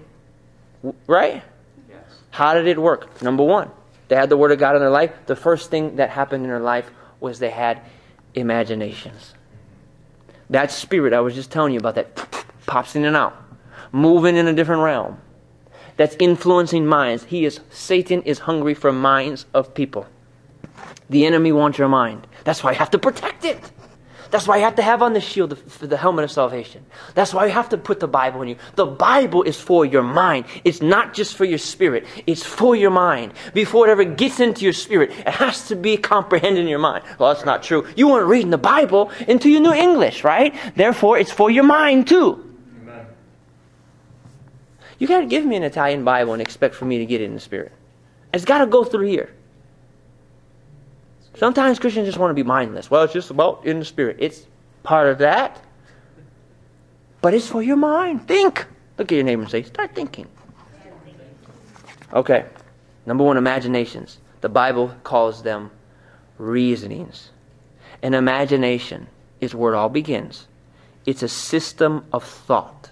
[1.07, 1.42] Right?
[1.88, 1.99] Yes.
[2.31, 3.23] How did it work?
[3.23, 3.71] Number one,
[4.09, 5.12] they had the Word of God in their life.
[5.27, 6.90] The first thing that happened in their life
[7.21, 7.83] was they had
[8.35, 9.35] imaginations.
[10.51, 12.16] That spirit I was just telling you about that
[12.66, 13.42] pops in and out
[13.92, 15.18] moving in a different realm
[15.97, 17.25] that's influencing minds.
[17.25, 20.07] He is Satan is hungry for minds of people.
[21.12, 22.27] The enemy wants your mind.
[22.44, 23.61] That's why you have to protect it.
[24.31, 26.87] That's why you have to have on the shield, the, the helmet of salvation.
[27.14, 28.57] That's why you have to put the Bible in you.
[28.77, 30.46] The Bible is for your mind.
[30.64, 32.07] It's not just for your spirit.
[32.27, 33.35] It's for your mind.
[33.53, 37.05] Before it ever gets into your spirit, it has to be comprehended in your mind.
[37.18, 37.87] Well, that's not true.
[37.94, 40.55] You weren't reading the Bible until you knew English, right?
[40.77, 42.48] Therefore, it's for your mind too.
[44.98, 47.35] You can't give me an Italian Bible and expect for me to get it in
[47.35, 47.72] the Spirit.
[48.33, 49.35] It's got to go through here.
[51.42, 52.88] Sometimes Christians just want to be mindless.
[52.88, 54.18] Well, it's just about in the Spirit.
[54.20, 54.46] It's
[54.85, 55.61] part of that.
[57.20, 58.28] But it's for your mind.
[58.28, 58.64] Think.
[58.96, 60.28] Look at your neighbor and say, start thinking.
[62.12, 62.44] Okay.
[63.07, 64.18] Number one, imaginations.
[64.40, 65.72] The Bible calls them
[66.38, 67.31] reasonings.
[68.05, 69.09] An imagination
[69.40, 70.46] is where it all begins.
[71.07, 72.88] It's a system of thought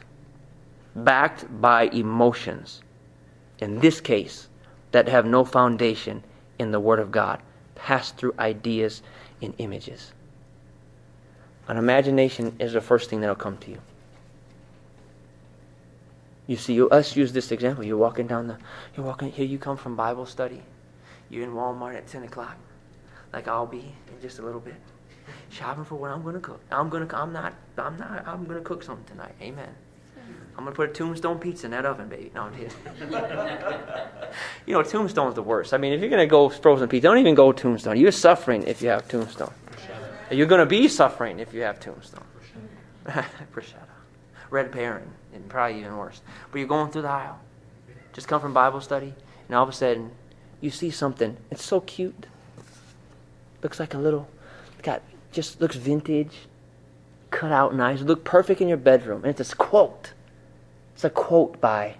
[0.97, 2.83] backed by emotions,
[3.61, 4.49] in this case,
[4.91, 6.25] that have no foundation
[6.59, 7.41] in the Word of God,
[7.83, 9.03] pass through ideas
[9.43, 10.13] and images.
[11.67, 13.79] An imagination is the first thing that'll come to you.
[16.47, 17.85] You see, you, us use this example.
[17.85, 18.59] You're walking down the,
[18.97, 19.47] you're walking here.
[19.47, 20.63] You come from Bible study.
[21.29, 22.57] You're in Walmart at ten o'clock,
[23.33, 24.75] like I'll be in just a little bit,
[25.49, 26.61] shopping for what I'm going to cook.
[26.73, 27.17] I'm going to.
[27.17, 27.55] I'm not.
[27.79, 28.27] I'm not.
[28.27, 29.35] I'm going to cook something tonight.
[29.41, 29.73] Amen.
[30.61, 32.31] I'm gonna put a tombstone pizza in that oven, baby.
[32.35, 32.71] No, I'm kidding.
[34.67, 35.73] you know, tombstone's the worst.
[35.73, 37.97] I mean, if you're gonna go frozen pizza, don't even go tombstone.
[37.97, 39.55] You're suffering if you have tombstone.
[40.31, 42.25] You're gonna be suffering if you have tombstone.
[43.07, 43.87] Prosciutto.
[44.51, 46.21] Red Baron, and probably even worse.
[46.53, 47.39] But you're going through the aisle.
[48.13, 49.15] Just come from Bible study,
[49.49, 50.11] and all of a sudden,
[50.61, 51.39] you see something.
[51.51, 52.27] It's so cute.
[53.63, 54.29] Looks like a little,
[54.83, 55.01] got
[55.33, 56.37] just looks vintage,
[57.31, 59.25] cut out nice, look perfect in your bedroom.
[59.25, 60.13] And it's a quote.
[61.01, 61.95] It's a quote by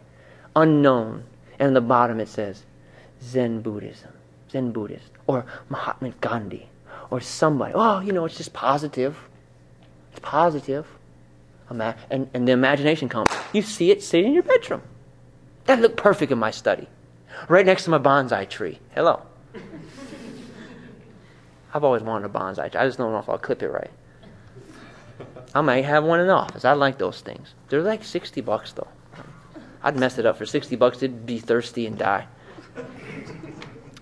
[0.55, 1.25] unknown.
[1.59, 2.65] And on the bottom it says,
[3.23, 4.13] Zen Buddhism,
[4.51, 6.69] Zen Buddhist, or Mahatma Gandhi,
[7.09, 7.73] or somebody.
[7.75, 9.17] Oh, you know, it's just positive.
[10.11, 10.87] It's positive.
[11.71, 13.31] And, and the imagination comes.
[13.55, 14.83] You see it sitting in your bedroom.
[15.65, 16.87] That looked perfect in my study.
[17.49, 18.81] Right next to my bonsai tree.
[18.95, 19.23] Hello.
[21.73, 22.81] I've always wanted a bonsai tree.
[22.81, 23.91] I just don't know if I'll clip it right.
[25.55, 26.65] I might have one in the office.
[26.65, 27.55] I like those things.
[27.69, 28.89] They're like 60 bucks though.
[29.83, 30.99] I'd mess it up for 60 bucks.
[30.99, 32.27] It'd be thirsty and die.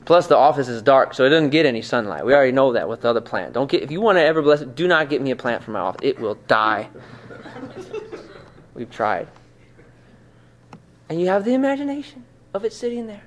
[0.05, 2.25] Plus, the office is dark, so it doesn't get any sunlight.
[2.25, 3.53] We already know that with the other plant.
[3.53, 4.75] Don't get if you want to ever bless it.
[4.75, 6.01] Do not get me a plant for my office.
[6.03, 6.89] It will die.
[8.73, 9.29] We've tried,
[11.11, 12.25] and you have the imagination
[12.55, 13.23] of it sitting there,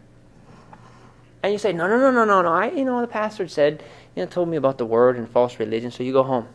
[1.44, 3.84] and you say, "No, no, no, no, no, no." I, you know, the pastor said,
[4.16, 5.92] you know, told me about the word and false religion.
[5.92, 6.48] So you go home,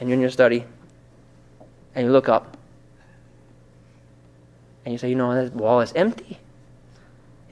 [0.00, 0.64] and you're in your study,
[1.94, 2.56] and you look up,
[4.84, 6.38] and you say, "You know, that wall is empty."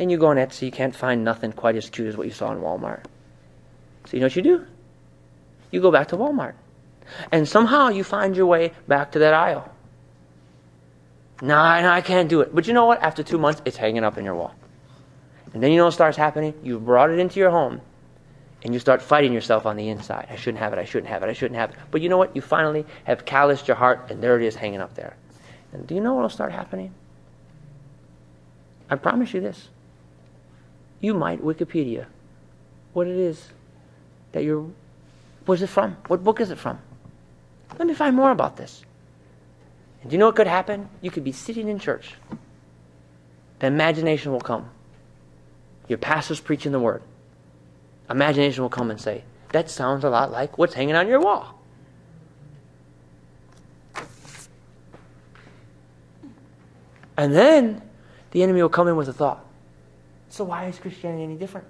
[0.02, 2.32] and you go on Etsy, you can't find nothing quite as cute as what you
[2.32, 3.04] saw in Walmart.
[4.06, 4.66] So you know what you do?
[5.70, 6.54] You go back to Walmart.
[7.30, 9.70] And somehow you find your way back to that aisle.
[11.40, 12.52] No, no, I can't do it.
[12.54, 13.00] But you know what?
[13.00, 14.54] After two months, it's hanging up in your wall.
[15.52, 16.54] And then you know what starts happening?
[16.62, 17.80] You've brought it into your home
[18.62, 20.28] and you start fighting yourself on the inside.
[20.30, 21.76] I shouldn't have it, I shouldn't have it, I shouldn't have it.
[21.90, 22.34] But you know what?
[22.34, 25.16] You finally have calloused your heart and there it is hanging up there.
[25.72, 26.94] And do you know what will start happening?
[28.88, 29.68] I promise you this
[31.00, 32.06] you might Wikipedia
[32.92, 33.48] what it is
[34.32, 34.68] that you're.
[35.44, 35.96] Where's it from?
[36.06, 36.78] What book is it from?
[37.78, 38.84] Let me find more about this.
[40.02, 40.88] And do you know what could happen?
[41.00, 42.14] You could be sitting in church.
[43.58, 44.70] The imagination will come.
[45.88, 47.02] Your pastor's preaching the word.
[48.12, 51.58] Imagination will come and say, That sounds a lot like what's hanging on your wall.
[57.16, 57.82] And then
[58.30, 59.44] the enemy will come in with a thought.
[60.28, 61.66] So why is Christianity any different?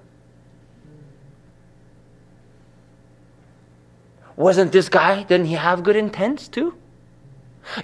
[4.35, 6.75] Wasn't this guy, didn't he have good intents too?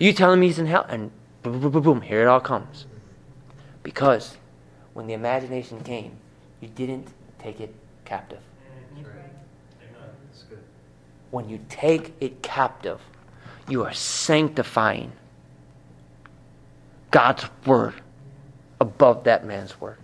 [0.01, 0.87] You telling me he's in hell?
[0.89, 2.87] And boom, boom, boom, boom, here it all comes.
[3.83, 4.37] Because
[4.95, 6.17] when the imagination came,
[6.61, 7.73] you didn't take it
[8.05, 8.41] captive.
[11.31, 13.01] When you take it captive,
[13.69, 15.13] you are sanctifying
[17.11, 17.95] God's word
[18.81, 19.99] above that man's word.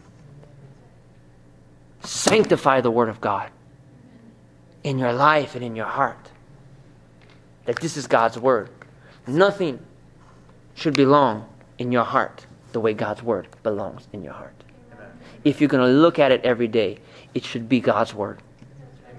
[2.05, 3.51] Sanctify the Word of God
[4.83, 6.31] in your life and in your heart.
[7.65, 8.69] That this is God's Word.
[9.27, 9.81] Nothing
[10.75, 11.49] should belong
[11.79, 14.53] in your heart the way God's Word belongs in your heart.
[15.45, 16.99] If you're going to look at it every day,
[17.33, 18.41] it should be God's Word,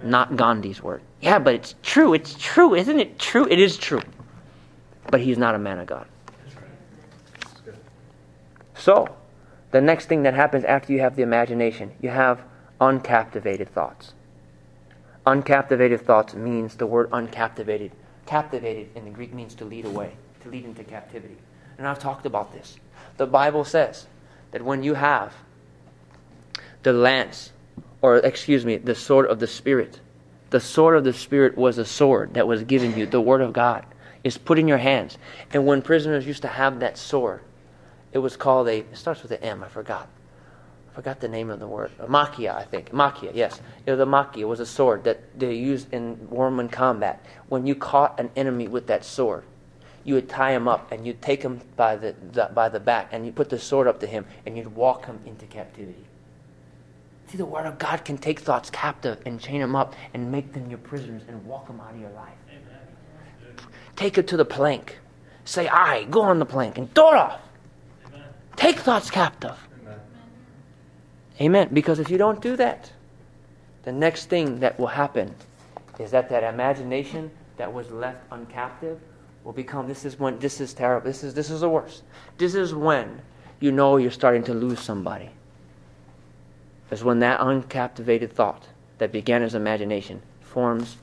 [0.03, 1.01] not Gandhi's Word.
[1.21, 2.13] Yeah, but it's true.
[2.13, 2.75] It's true.
[2.75, 3.47] Isn't it true?
[3.49, 4.01] It is true.
[5.09, 6.07] But he's not a man of God.
[8.75, 9.15] So,
[9.71, 12.41] the next thing that happens after you have the imagination, you have
[12.79, 14.13] uncaptivated thoughts.
[15.25, 17.91] Uncaptivated thoughts means the word uncaptivated.
[18.25, 21.37] Captivated in the Greek means to lead away, to lead into captivity.
[21.77, 22.77] And I've talked about this.
[23.17, 24.05] The Bible says
[24.51, 25.33] that when you have
[26.83, 27.51] the lance,
[28.01, 29.99] or excuse me, the sword of the Spirit,
[30.55, 33.51] the sword of the Spirit was a sword that was given you, the Word of
[33.51, 33.85] God
[34.23, 35.17] is put in your hands.
[35.51, 37.41] And when prisoners used to have that sword,
[38.13, 40.07] it was called a, it starts with an M, I forgot
[40.89, 41.91] I forgot the name of the word.
[42.07, 42.91] Makia, I think.
[42.91, 43.59] Machia, yes.
[43.85, 47.21] You know, the machia was a sword that they used in Roman combat.
[47.49, 49.43] When you caught an enemy with that sword,
[50.05, 53.09] you would tie him up and you'd take him by the, the by the back
[53.11, 56.05] and you put the sword up to him and you'd walk him into captivity.
[57.27, 60.53] See, the Word of God can take thoughts captive and chain them up and make
[60.53, 62.33] them your prisoners and walk them out of your life.
[62.49, 63.67] Amen.
[63.95, 64.99] Take it to the plank.
[65.43, 67.41] Say, I, go on the plank and throw it off.
[68.07, 68.23] Amen.
[68.55, 69.57] Take thoughts captive.
[71.41, 71.69] Amen.
[71.73, 72.91] Because if you don't do that,
[73.83, 75.35] the next thing that will happen
[75.99, 78.97] is that that imagination that was left uncaptive
[79.43, 81.05] will become this is when this is terrible.
[81.05, 82.03] This is this is the worst.
[82.37, 83.21] This is when
[83.59, 85.29] you know you're starting to lose somebody.
[86.91, 88.67] Is when that uncaptivated thought
[88.99, 90.97] that began as imagination forms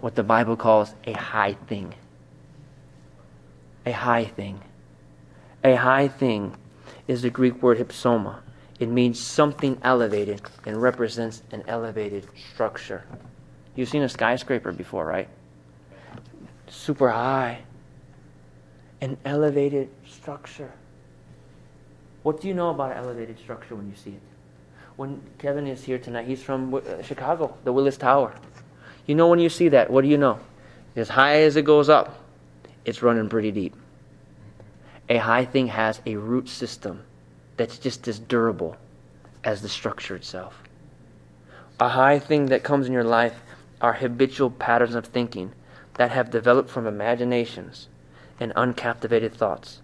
[0.00, 1.94] what the Bible calls a high thing.
[3.86, 4.60] A high thing.
[5.62, 6.56] A high thing
[7.06, 8.40] is the Greek word hypsoma.
[8.80, 13.04] It means something elevated and represents an elevated structure.
[13.76, 15.28] You've seen a skyscraper before, right?
[16.68, 17.62] Super high.
[19.00, 20.72] An elevated structure.
[22.22, 24.22] What do you know about an elevated structure when you see it?
[24.96, 28.34] When Kevin is here tonight, he's from uh, Chicago, the Willis Tower.
[29.06, 30.38] You know when you see that, what do you know?
[30.94, 32.18] As high as it goes up,
[32.84, 33.74] it's running pretty deep.
[35.08, 37.04] A high thing has a root system
[37.56, 38.76] that's just as durable
[39.44, 40.62] as the structure itself.
[41.80, 43.42] A high thing that comes in your life
[43.80, 45.52] are habitual patterns of thinking
[45.94, 47.88] that have developed from imaginations
[48.38, 49.80] and uncaptivated thoughts.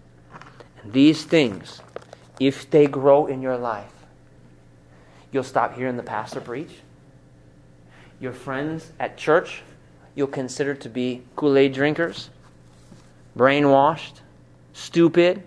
[0.81, 1.81] And these things,
[2.39, 3.91] if they grow in your life,
[5.31, 6.71] you'll stop hearing the pastor preach.
[8.19, 9.61] Your friends at church,
[10.15, 12.29] you'll consider to be Kool Aid drinkers,
[13.37, 14.21] brainwashed,
[14.73, 15.43] stupid,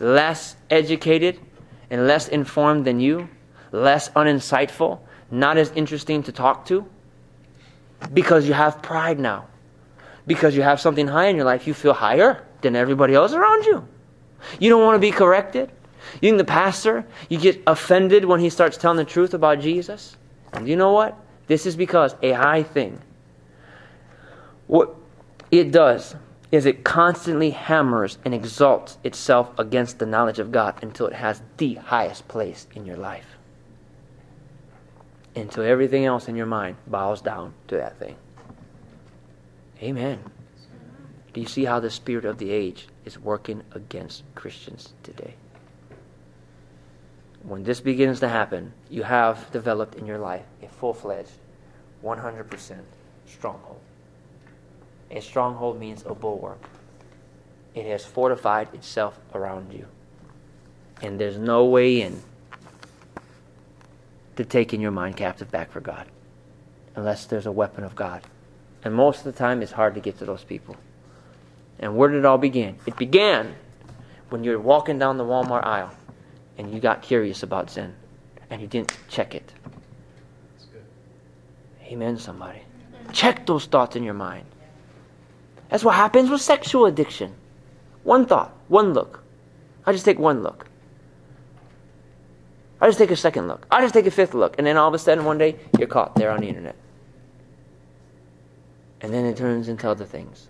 [0.00, 1.38] less educated,
[1.90, 3.28] and less informed than you,
[3.72, 5.00] less uninsightful,
[5.30, 6.86] not as interesting to talk to.
[8.12, 9.46] Because you have pride now.
[10.26, 13.64] Because you have something high in your life, you feel higher than everybody else around
[13.64, 13.86] you.
[14.60, 15.70] You don't want to be corrected.
[16.14, 20.16] You think the pastor, you get offended when he starts telling the truth about Jesus.
[20.52, 21.18] And you know what?
[21.46, 23.00] This is because a high thing,
[24.66, 24.94] what
[25.50, 26.14] it does
[26.50, 31.42] is it constantly hammers and exalts itself against the knowledge of God until it has
[31.58, 33.26] the highest place in your life.
[35.36, 38.16] Until everything else in your mind bows down to that thing.
[39.82, 40.18] Amen.
[41.32, 45.34] Do you see how the spirit of the age is working against Christians today?
[47.48, 51.32] When this begins to happen, you have developed in your life a full fledged,
[52.04, 52.80] 100%
[53.24, 53.80] stronghold.
[55.10, 56.62] A stronghold means a bulwark.
[57.74, 59.86] It has fortified itself around you.
[61.00, 62.20] And there's no way in
[64.36, 66.06] to taking your mind captive back for God
[66.96, 68.24] unless there's a weapon of God.
[68.84, 70.76] And most of the time, it's hard to get to those people.
[71.78, 72.76] And where did it all begin?
[72.84, 73.54] It began
[74.28, 75.94] when you're walking down the Walmart aisle
[76.58, 77.94] and you got curious about sin
[78.50, 79.52] and you didn't check it.
[81.84, 82.60] Amen, somebody.
[83.12, 84.44] Check those thoughts in your mind.
[85.70, 87.34] That's what happens with sexual addiction.
[88.02, 89.22] One thought, one look.
[89.86, 90.66] I just take one look.
[92.80, 93.66] I just take a second look.
[93.70, 94.56] I just take a fifth look.
[94.58, 96.76] And then all of a sudden, one day, you're caught there on the internet.
[99.00, 100.48] And then it turns into other things.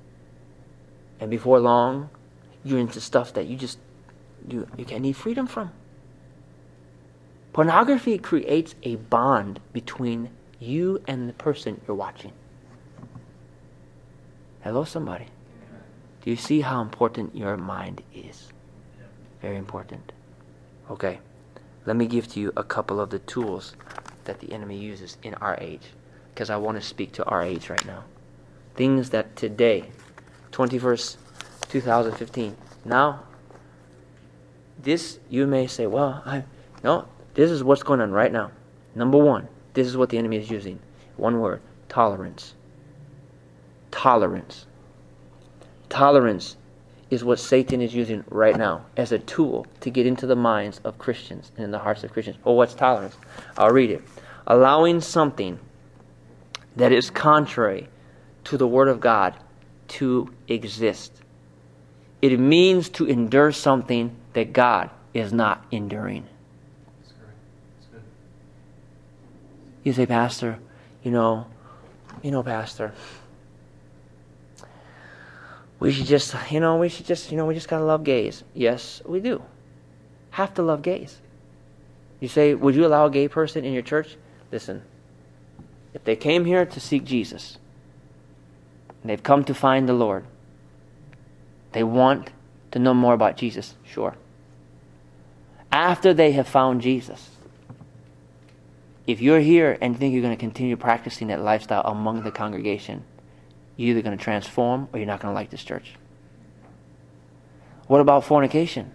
[1.20, 2.11] And before long,
[2.64, 3.78] you're into stuff that you just
[4.46, 5.72] you, you can't need freedom from.
[7.59, 10.30] Pornography creates a bond between
[10.61, 12.30] you and the person you're watching.
[14.61, 15.26] Hello, somebody.
[16.22, 18.52] Do you see how important your mind is?
[19.42, 20.12] Very important.
[20.88, 21.18] Okay,
[21.84, 23.74] let me give to you a couple of the tools
[24.22, 25.88] that the enemy uses in our age,
[26.32, 28.04] because I want to speak to our age right now.
[28.76, 29.90] Things that today,
[30.52, 31.16] 21st,
[31.68, 33.24] 2015, now,
[34.80, 36.44] this you may say, well, I
[36.84, 37.09] no,
[37.39, 38.51] this is what's going on right now.
[38.97, 40.80] Number one, this is what the enemy is using.
[41.16, 42.55] One word tolerance.
[43.93, 44.66] Tolerance.
[45.89, 46.57] Tolerance
[47.11, 50.80] is what Satan is using right now as a tool to get into the minds
[50.82, 52.39] of Christians and in the hearts of Christians.
[52.43, 53.16] Well, what's tolerance?
[53.57, 54.03] I'll read it.
[54.49, 55.61] Allowing something
[56.74, 57.89] that is contrary
[58.47, 59.34] to the Word of God
[59.86, 61.12] to exist.
[62.20, 66.26] It means to endure something that God is not enduring.
[69.89, 70.59] You say, Pastor,
[71.03, 71.47] you know,
[72.22, 72.93] you know, Pastor,
[75.80, 78.45] we should just, you know, we should just, you know, we just gotta love gays.
[78.53, 79.43] Yes, we do.
[80.32, 81.22] Have to love gays.
[82.20, 84.18] You say, would you allow a gay person in your church?
[84.53, 84.82] Listen,
[85.95, 87.57] if they came here to seek Jesus,
[89.01, 90.26] and they've come to find the Lord,
[91.72, 92.28] they want
[92.72, 94.16] to know more about Jesus, sure.
[95.72, 97.30] After they have found Jesus,
[99.09, 103.02] if you're here and think you're going to continue practicing that lifestyle among the congregation,
[103.74, 105.94] you're either going to transform or you're not going to like this church.
[107.86, 108.92] What about fornication?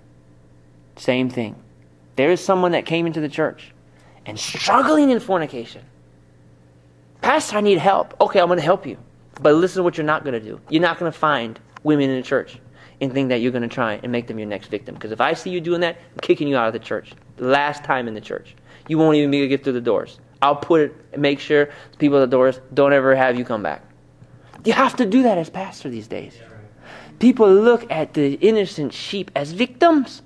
[0.98, 1.56] Same thing.
[2.16, 3.74] There is someone that came into the church
[4.24, 5.82] and struggling in fornication.
[7.24, 8.14] Pastor, I need help.
[8.22, 8.98] Okay, I'm going to help you.
[9.42, 10.62] But listen to what you're not going to do.
[10.70, 12.60] You're not going to find women in the church
[13.02, 14.94] and think that you're going to try and make them your next victim.
[14.94, 17.14] Because if I see you doing that, I'm kicking you out of the church.
[17.40, 18.56] Last time in the church.
[18.88, 20.20] You won't even be able to get through the doors.
[20.42, 21.70] I'll put it, make sure
[22.00, 23.82] people at the doors don't ever have you come back.
[24.66, 26.38] You have to do that as pastor these days.
[27.20, 30.22] People look at the innocent sheep as victims.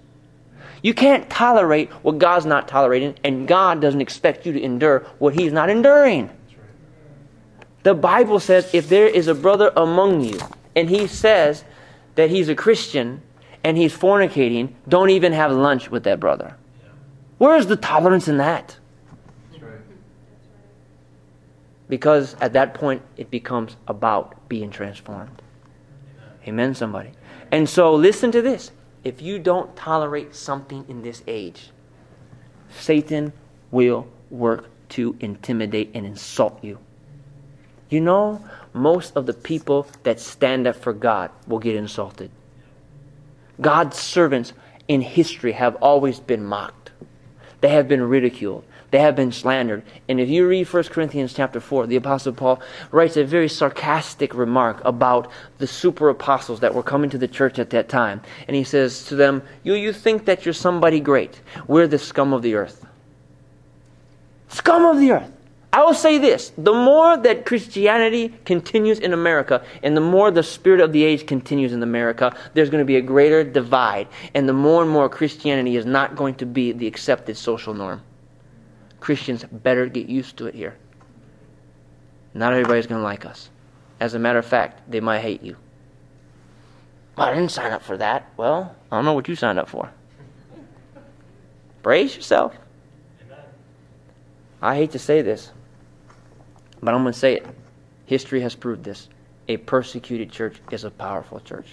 [0.81, 5.33] You can't tolerate what God's not tolerating, and God doesn't expect you to endure what
[5.33, 6.29] He's not enduring.
[7.83, 10.39] The Bible says if there is a brother among you,
[10.75, 11.63] and he says
[12.15, 13.21] that he's a Christian
[13.63, 16.55] and he's fornicating, don't even have lunch with that brother.
[17.37, 18.77] Where is the tolerance in that?
[21.89, 25.41] Because at that point, it becomes about being transformed.
[26.45, 27.11] Amen, somebody.
[27.51, 28.71] And so, listen to this.
[29.03, 31.71] If you don't tolerate something in this age,
[32.69, 33.31] Satan
[33.71, 36.79] will work to intimidate and insult you.
[37.89, 42.31] You know, most of the people that stand up for God will get insulted.
[43.61, 44.53] God's servants
[44.87, 46.86] in history have always been mocked.
[47.61, 48.63] They have been ridiculed.
[48.91, 49.83] They have been slandered.
[50.07, 54.33] And if you read 1 Corinthians chapter 4, the Apostle Paul writes a very sarcastic
[54.33, 58.21] remark about the super apostles that were coming to the church at that time.
[58.47, 61.41] And he says to them, You, you think that you're somebody great.
[61.67, 62.85] We're the scum of the earth.
[64.47, 65.31] Scum of the earth.
[65.77, 70.41] I will say this the more that Christianity continues in America, and the more the
[70.41, 74.07] spirit of the age continues in America, there's going to be a greater divide.
[74.33, 78.01] And the more and more Christianity is not going to be the accepted social norm.
[79.01, 80.75] Christians better get used to it here.
[82.33, 83.51] Not everybody's going to like us.
[83.99, 85.57] As a matter of fact, they might hate you.
[87.15, 88.31] Well, I didn't sign up for that.
[88.35, 89.91] Well, I don't know what you signed up for.
[91.83, 92.55] Brace yourself.
[94.59, 95.51] I hate to say this,
[96.81, 97.47] but I'm going to say it.
[98.05, 99.09] History has proved this.
[99.47, 101.67] A persecuted church is a powerful church.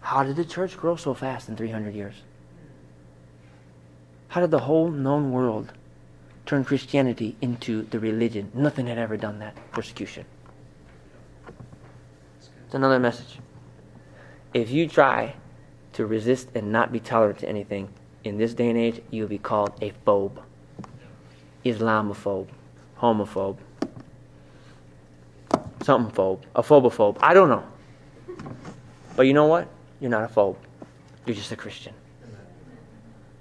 [0.00, 2.14] How did the church grow so fast in 300 years?
[4.28, 5.72] How did the whole known world
[6.46, 8.50] turn Christianity into the religion?
[8.54, 9.56] Nothing had ever done that.
[9.72, 10.24] Persecution.
[12.66, 13.38] It's another message.
[14.52, 15.34] If you try
[15.94, 17.88] to resist and not be tolerant to anything,
[18.24, 20.42] in this day and age, you'll be called a phobe,
[21.64, 22.48] Islamophobe,
[22.98, 23.58] homophobe,
[25.82, 27.18] something phobe, a phobophobe.
[27.20, 27.64] I don't know.
[29.14, 29.68] But you know what?
[30.00, 30.56] You're not a phobe.
[31.26, 31.94] You're just a Christian.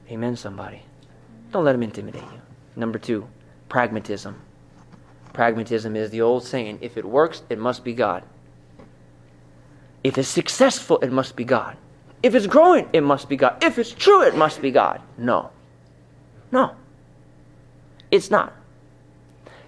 [0.09, 0.84] Amen, somebody.
[1.51, 2.41] Don't let them intimidate you.
[2.75, 3.27] Number two,
[3.69, 4.41] pragmatism.
[5.31, 8.23] Pragmatism is the old saying if it works, it must be God.
[10.03, 11.77] If it's successful, it must be God.
[12.24, 13.61] If it's growing, it must be God.
[13.61, 15.01] If it's true, it must be God.
[15.17, 15.51] No.
[16.51, 16.76] No.
[18.09, 18.53] It's not.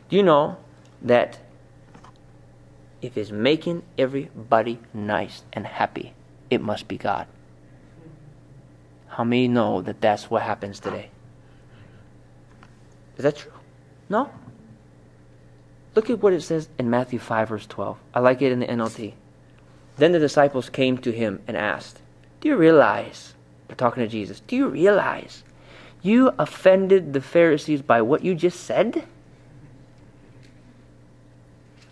[0.07, 0.57] Do you know
[1.01, 1.39] that
[3.01, 6.13] if it's making everybody nice and happy,
[6.49, 7.27] it must be God?
[9.07, 11.09] How many know that that's what happens today?
[13.17, 13.51] Is that true?
[14.09, 14.29] No?
[15.93, 17.97] Look at what it says in Matthew 5, verse 12.
[18.13, 19.13] I like it in the NLT.
[19.97, 22.01] Then the disciples came to him and asked,
[22.45, 23.33] Do you realize,
[23.67, 25.43] they're talking to Jesus, do you realize
[26.03, 29.07] you offended the Pharisees by what you just said?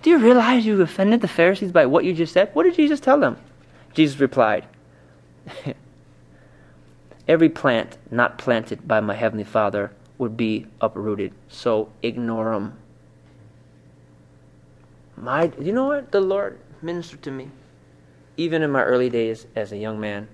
[0.04, 2.52] Do you realize you offended the Pharisees by what you just said?
[2.54, 3.38] What did Jesus tell them?
[3.96, 4.68] Jesus replied,
[7.28, 12.78] Every plant not planted by my heavenly Father would be uprooted, so ignore them.
[15.18, 16.12] My, you know what?
[16.12, 17.50] The Lord ministered to me,
[18.38, 20.28] even in my early days as a young man.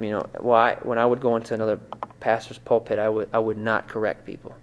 [0.00, 0.76] You know, why?
[0.82, 1.78] When I would go into another
[2.20, 4.54] pastor's pulpit, I would I would not correct people.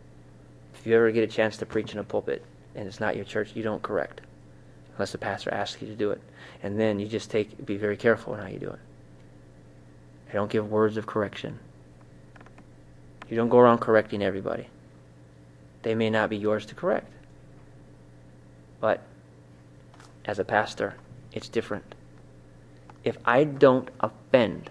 [0.74, 2.44] If you ever get a chance to preach in a pulpit
[2.76, 4.22] and it's not your church, you don't correct,
[4.96, 6.22] unless the pastor asks you to do it,
[6.64, 8.80] and then you just take be very careful in how you do it.
[10.28, 11.60] You don't give words of correction.
[13.30, 14.68] You don't go around correcting everybody.
[15.84, 17.12] They may not be yours to correct.
[18.80, 19.02] But
[20.26, 20.96] as a pastor,
[21.32, 21.96] it's different.
[23.04, 24.70] If I don't offend,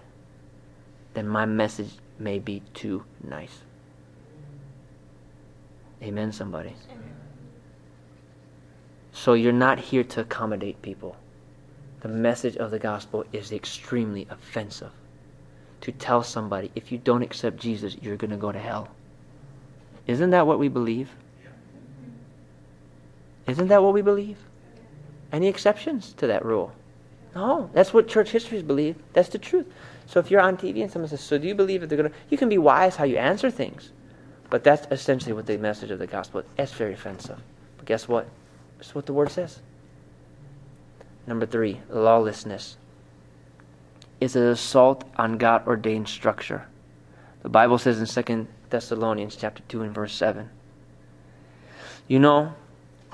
[1.14, 3.60] then my message may be too nice.
[6.02, 6.74] Amen, somebody.
[9.12, 11.16] So you're not here to accommodate people.
[12.00, 14.92] The message of the gospel is extremely offensive
[15.82, 18.88] to tell somebody if you don't accept Jesus, you're going to go to hell.
[20.06, 21.10] Isn't that what we believe?
[23.46, 24.38] Isn't that what we believe?
[25.32, 26.72] Any exceptions to that rule?
[27.34, 28.96] No, that's what church histories believe.
[29.12, 29.66] That's the truth.
[30.10, 32.10] So if you're on TV and someone says, "So do you believe that they're going
[32.10, 33.92] to?" You can be wise how you answer things,
[34.50, 36.46] but that's essentially what the message of the gospel is.
[36.58, 37.38] It's very offensive.
[37.76, 38.26] But guess what?
[38.76, 39.60] That's what the word says.
[41.28, 42.76] Number three, lawlessness
[44.20, 46.66] is an assault on God ordained structure.
[47.42, 50.50] The Bible says in 2 Thessalonians chapter 2 and verse 7.
[52.08, 52.54] You know,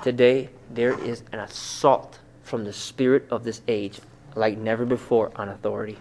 [0.02, 4.00] today there is an assault from the spirit of this age
[4.34, 5.98] like never before on authority.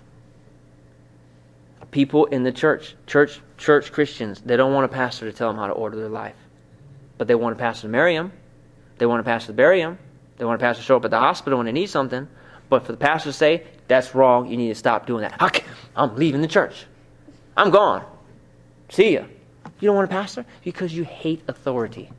[1.96, 5.56] People in the church, church church Christians, they don't want a pastor to tell them
[5.56, 6.36] how to order their life.
[7.18, 8.34] But they want a pastor to marry them.
[8.98, 9.98] They want a pastor to bury them.
[10.36, 12.28] They want a pastor to show up at the hospital when they need something.
[12.68, 15.64] But for the pastor to say, that's wrong, you need to stop doing that.
[15.96, 16.86] I'm leaving the church.
[17.56, 18.04] I'm gone.
[18.90, 19.24] See ya.
[19.80, 20.46] You don't want a pastor?
[20.66, 22.10] Because you hate authority.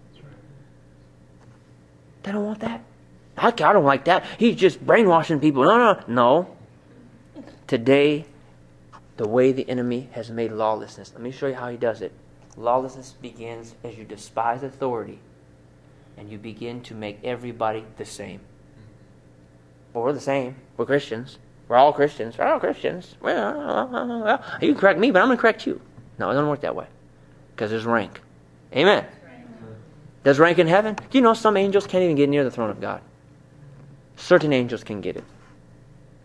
[2.22, 2.82] They don't want that.
[3.36, 4.24] I, I don't like that.
[4.38, 5.64] He's just brainwashing people.
[5.64, 6.56] No, no, no.
[7.66, 8.24] Today,
[9.16, 11.12] the way the enemy has made lawlessness.
[11.12, 12.12] Let me show you how he does it.
[12.56, 15.18] Lawlessness begins as you despise authority
[16.16, 18.40] and you begin to make everybody the same.
[19.92, 20.56] Well, we're the same.
[20.76, 21.38] We're Christians.
[21.68, 22.38] We're all Christians.
[22.38, 23.16] We're all Christians.
[23.20, 25.80] Well, you can correct me, but I'm going to correct you.
[26.18, 26.86] No, it doesn't work that way.
[27.54, 28.20] Because there's rank.
[28.74, 29.04] Amen.
[30.22, 30.94] There's rank in heaven.
[30.94, 33.00] Do you know some angels can't even get near the throne of God?
[34.16, 35.24] Certain angels can get it.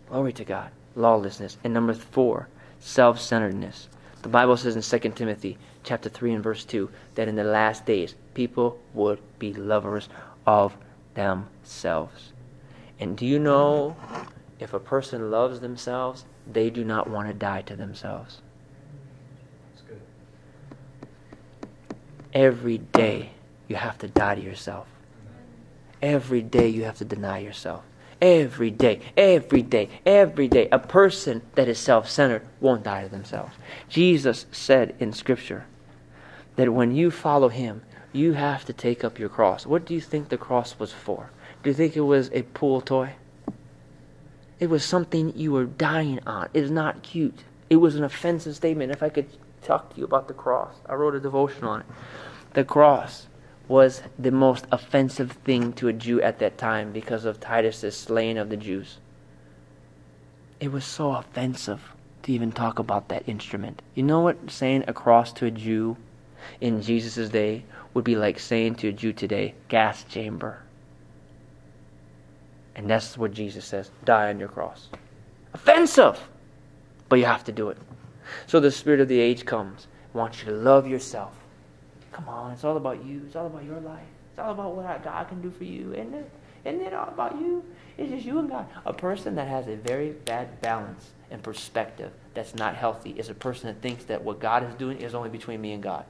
[0.08, 0.70] Glory to God.
[0.96, 1.56] Lawlessness.
[1.64, 2.48] And number four,
[2.82, 3.88] self-centeredness.
[4.22, 7.86] The Bible says in 2 Timothy chapter 3 and verse 2 that in the last
[7.86, 10.08] days people would be lovers
[10.46, 10.76] of
[11.14, 12.32] themselves.
[12.98, 13.96] And do you know
[14.58, 18.40] if a person loves themselves, they do not want to die to themselves.
[22.32, 23.30] Every day
[23.68, 24.86] you have to die to yourself.
[26.00, 27.84] Every day you have to deny yourself.
[28.22, 30.68] Every day, every day, every day.
[30.70, 33.52] A person that is self centered won't die to themselves.
[33.88, 35.64] Jesus said in Scripture
[36.54, 39.66] that when you follow Him, you have to take up your cross.
[39.66, 41.30] What do you think the cross was for?
[41.64, 43.14] Do you think it was a pool toy?
[44.60, 46.48] It was something you were dying on.
[46.54, 47.42] It is not cute.
[47.68, 48.92] It was an offensive statement.
[48.92, 49.26] If I could
[49.62, 51.86] talk to you about the cross, I wrote a devotion on it.
[52.52, 53.26] The cross
[53.68, 58.38] was the most offensive thing to a Jew at that time because of Titus's slaying
[58.38, 58.98] of the Jews.
[60.60, 61.92] It was so offensive
[62.22, 63.82] to even talk about that instrument.
[63.94, 65.96] You know what saying a cross to a Jew
[66.60, 70.62] in Jesus' day would be like saying to a Jew today, gas chamber.
[72.74, 74.88] And that's what Jesus says die on your cross.
[75.54, 76.18] Offensive!
[77.08, 77.76] But you have to do it.
[78.46, 81.41] So the spirit of the age comes, wants you to love yourself.
[82.12, 83.22] Come on, it's all about you.
[83.26, 84.06] It's all about your life.
[84.30, 86.30] It's all about what God can do for you, isn't it?
[86.64, 87.64] Isn't it all about you?
[87.98, 88.66] It's just you and God.
[88.86, 93.34] A person that has a very bad balance and perspective that's not healthy is a
[93.34, 96.04] person that thinks that what God is doing is only between me and God.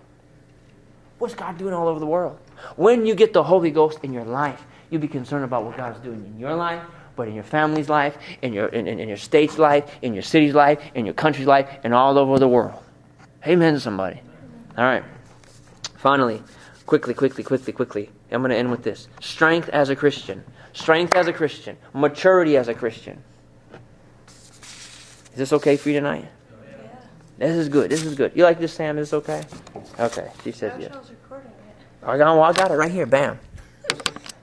[1.19, 2.39] What's God doing all over the world?
[2.77, 6.01] When you get the Holy Ghost in your life, you'll be concerned about what God's
[6.01, 6.83] doing in your life,
[7.17, 10.55] but in your family's life, in your, in, in your state's life, in your city's
[10.55, 12.83] life, in your country's life, and all over the world.
[13.47, 14.21] Amen, somebody.
[14.77, 15.05] All right.
[16.03, 16.43] Finally,
[16.85, 18.11] quickly, quickly, quickly, quickly.
[18.33, 20.43] I'm going to end with this strength as a Christian.
[20.73, 21.77] Strength as a Christian.
[21.95, 23.23] Maturity as a Christian.
[25.31, 26.29] Is this okay for you tonight?
[26.29, 26.89] Yeah.
[27.39, 27.89] This is good.
[27.89, 28.33] This is good.
[28.35, 28.99] You like this, Sam?
[28.99, 29.45] Is this okay?
[30.01, 30.29] Okay.
[30.43, 30.93] She says yes.
[32.03, 33.07] Oh, I got, well, I got it right here.
[33.07, 33.39] Bam.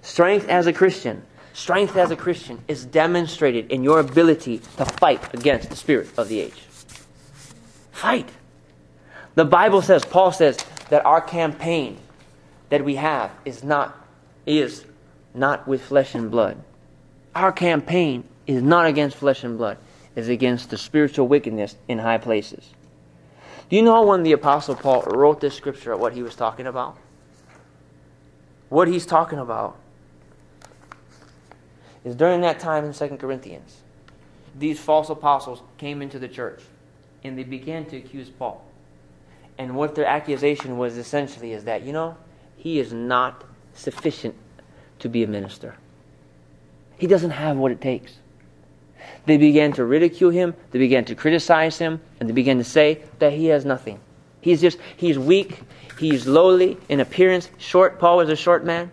[0.02, 1.24] Strength as a Christian.
[1.52, 6.30] Strength as a Christian is demonstrated in your ability to fight against the spirit of
[6.30, 6.64] the age.
[7.92, 8.30] Fight.
[9.36, 10.58] The Bible says, Paul says,
[10.90, 11.98] that our campaign
[12.70, 13.96] that we have is not
[14.46, 14.86] is
[15.34, 16.58] not with flesh and blood.
[17.36, 19.78] Our campaign is not against flesh and blood,
[20.16, 22.74] is against the spiritual wickedness in high places.
[23.70, 26.98] Do you know when the Apostle Paul wrote this scripture what he was talking about?
[28.70, 29.78] What he's talking about
[32.04, 33.82] is during that time in 2 Corinthians,
[34.58, 36.62] these false apostles came into the church
[37.24, 38.66] and they began to accuse Paul.
[39.60, 42.16] And what their accusation was essentially is that, you know,
[42.56, 43.44] he is not
[43.74, 44.34] sufficient
[45.00, 45.76] to be a minister.
[46.98, 48.14] He doesn't have what it takes.
[49.26, 53.04] They began to ridicule him, they began to criticize him, and they began to say
[53.20, 54.00] that he has nothing.
[54.40, 55.60] He's just, he's weak,
[56.00, 58.00] he's lowly in appearance, short.
[58.00, 58.92] Paul was a short man.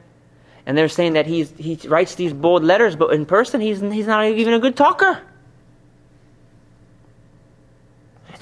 [0.66, 4.08] And they're saying that he's, he writes these bold letters, but in person, he's, he's
[4.08, 5.22] not even a good talker.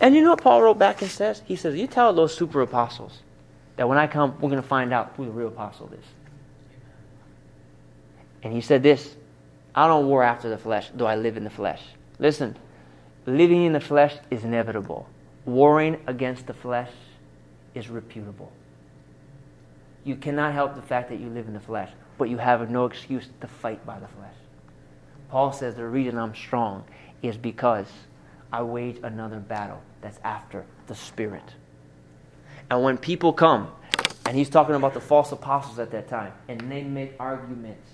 [0.00, 1.42] And you know what Paul wrote back and says?
[1.46, 3.20] He says, You tell those super apostles
[3.76, 6.04] that when I come, we're going to find out who the real apostle is.
[8.42, 9.16] And he said this
[9.74, 11.82] I don't war after the flesh, though I live in the flesh.
[12.18, 12.56] Listen,
[13.26, 15.08] living in the flesh is inevitable,
[15.44, 16.90] warring against the flesh
[17.74, 18.52] is reputable.
[20.04, 22.84] You cannot help the fact that you live in the flesh, but you have no
[22.84, 24.34] excuse to fight by the flesh.
[25.30, 26.84] Paul says the reason I'm strong
[27.22, 27.88] is because
[28.54, 31.42] I wage another battle that's after the Spirit.
[32.70, 33.72] And when people come,
[34.24, 37.90] and he's talking about the false apostles at that time, and they make arguments,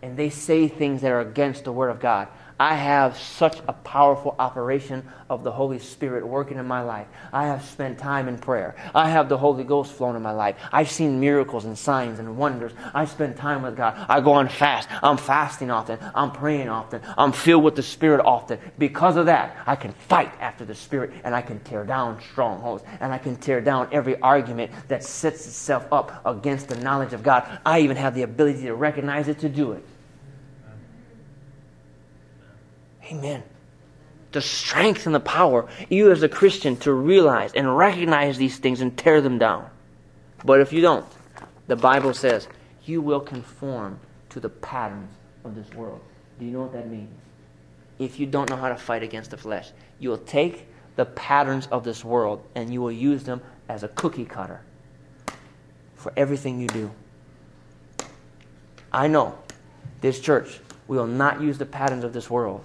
[0.00, 2.28] and they say things that are against the Word of God,
[2.62, 7.08] I have such a powerful operation of the Holy Spirit working in my life.
[7.32, 8.76] I have spent time in prayer.
[8.94, 10.54] I have the Holy Ghost flowing in my life.
[10.70, 12.70] I've seen miracles and signs and wonders.
[12.94, 14.06] I spend time with God.
[14.08, 14.88] I go on fast.
[15.02, 15.98] I'm fasting often.
[16.14, 17.00] I'm praying often.
[17.18, 18.60] I'm filled with the Spirit often.
[18.78, 22.84] Because of that, I can fight after the Spirit and I can tear down strongholds
[23.00, 27.24] and I can tear down every argument that sets itself up against the knowledge of
[27.24, 27.42] God.
[27.66, 29.84] I even have the ability to recognize it to do it.
[33.12, 33.42] Amen.
[34.32, 38.80] The strength and the power, you as a Christian, to realize and recognize these things
[38.80, 39.68] and tear them down.
[40.44, 41.04] But if you don't,
[41.66, 42.48] the Bible says
[42.86, 44.00] you will conform
[44.30, 46.00] to the patterns of this world.
[46.38, 47.14] Do you know what that means?
[47.98, 51.66] If you don't know how to fight against the flesh, you will take the patterns
[51.66, 54.62] of this world and you will use them as a cookie cutter
[55.94, 56.90] for everything you do.
[58.90, 59.38] I know
[60.00, 62.64] this church, we will not use the patterns of this world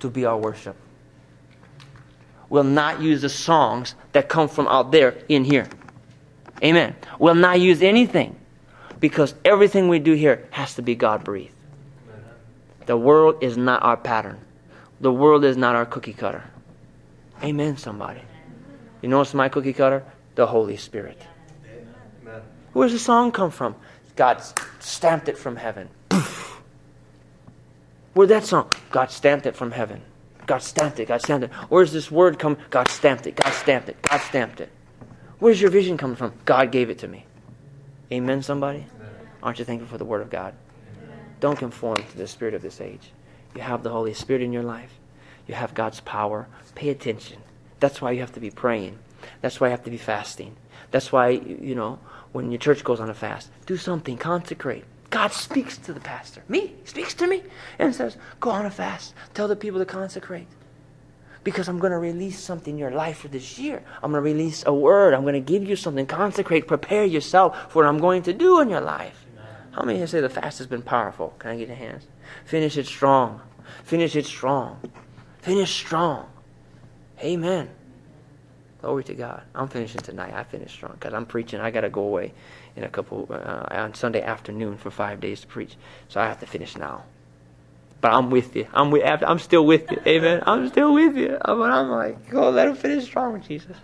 [0.00, 0.76] to be our worship.
[2.48, 5.68] We'll not use the songs that come from out there in here.
[6.62, 6.94] Amen.
[7.18, 8.36] We'll not use anything
[9.00, 11.52] because everything we do here has to be God breathed.
[12.86, 14.38] The world is not our pattern,
[15.00, 16.44] the world is not our cookie cutter.
[17.42, 18.22] Amen, somebody.
[19.02, 20.04] You know what's my cookie cutter?
[20.36, 21.20] The Holy Spirit.
[22.22, 22.42] Amen.
[22.72, 23.74] Where's the song come from?
[24.14, 24.42] God
[24.80, 25.88] stamped it from heaven.
[28.16, 28.70] Where'd that song?
[28.90, 30.00] God stamped it from heaven.
[30.46, 31.08] God stamped it.
[31.08, 31.52] God stamped it.
[31.68, 32.56] Where's this word come?
[32.70, 33.36] God stamped it.
[33.36, 34.00] God stamped it.
[34.00, 34.70] God stamped it.
[35.38, 36.32] Where's your vision coming from?
[36.46, 37.26] God gave it to me.
[38.10, 38.86] Amen, somebody?
[39.42, 40.54] Aren't you thankful for the word of God?
[41.04, 41.18] Amen.
[41.40, 43.12] Don't conform to the spirit of this age.
[43.54, 44.94] You have the Holy Spirit in your life.
[45.46, 46.48] You have God's power.
[46.74, 47.42] Pay attention.
[47.80, 48.98] That's why you have to be praying.
[49.42, 50.56] That's why you have to be fasting.
[50.90, 51.98] That's why, you know,
[52.32, 54.84] when your church goes on a fast, do something, consecrate.
[55.10, 56.42] God speaks to the pastor.
[56.48, 57.42] Me, speaks to me
[57.78, 59.14] and says, Go on a fast.
[59.34, 60.48] Tell the people to consecrate.
[61.44, 63.84] Because I'm going to release something in your life for this year.
[64.02, 65.14] I'm going to release a word.
[65.14, 66.04] I'm going to give you something.
[66.06, 66.66] Consecrate.
[66.66, 69.24] Prepare yourself for what I'm going to do in your life.
[69.70, 71.34] How many say the fast has been powerful?
[71.38, 72.06] Can I get your hands?
[72.46, 73.42] Finish it strong.
[73.84, 74.80] Finish it strong.
[75.42, 76.28] Finish strong.
[77.20, 77.68] Amen.
[78.80, 79.42] Glory to God.
[79.54, 80.32] I'm finishing tonight.
[80.34, 81.60] I finished strong because I'm preaching.
[81.60, 82.32] I got to go away
[82.76, 85.76] in a couple uh, on Sunday afternoon for five days to preach.
[86.08, 87.04] So I have to finish now.
[88.00, 88.68] But I'm with you.
[88.74, 89.02] I'm with.
[89.04, 90.00] I'm still with you.
[90.06, 90.42] Amen.
[90.46, 91.38] I'm still with you.
[91.44, 93.76] But I'm like, go let him finish strong, Jesus.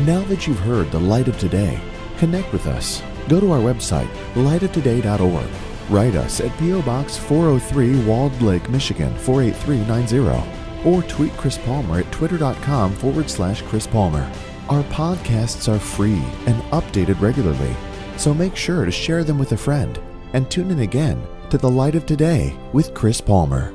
[0.00, 1.78] Now that you've heard the light of today,
[2.16, 3.02] connect with us.
[3.28, 5.46] Go to our website, lightoftoday.org.
[5.90, 6.82] Write us at P.O.
[6.82, 10.88] Box 403 Walled Lake, Michigan 48390.
[10.88, 14.28] Or tweet Chris Palmer at twitter.com forward slash Chris Palmer.
[14.68, 17.74] Our podcasts are free and updated regularly,
[18.16, 19.98] so make sure to share them with a friend
[20.32, 23.74] and tune in again to The Light of Today with Chris Palmer.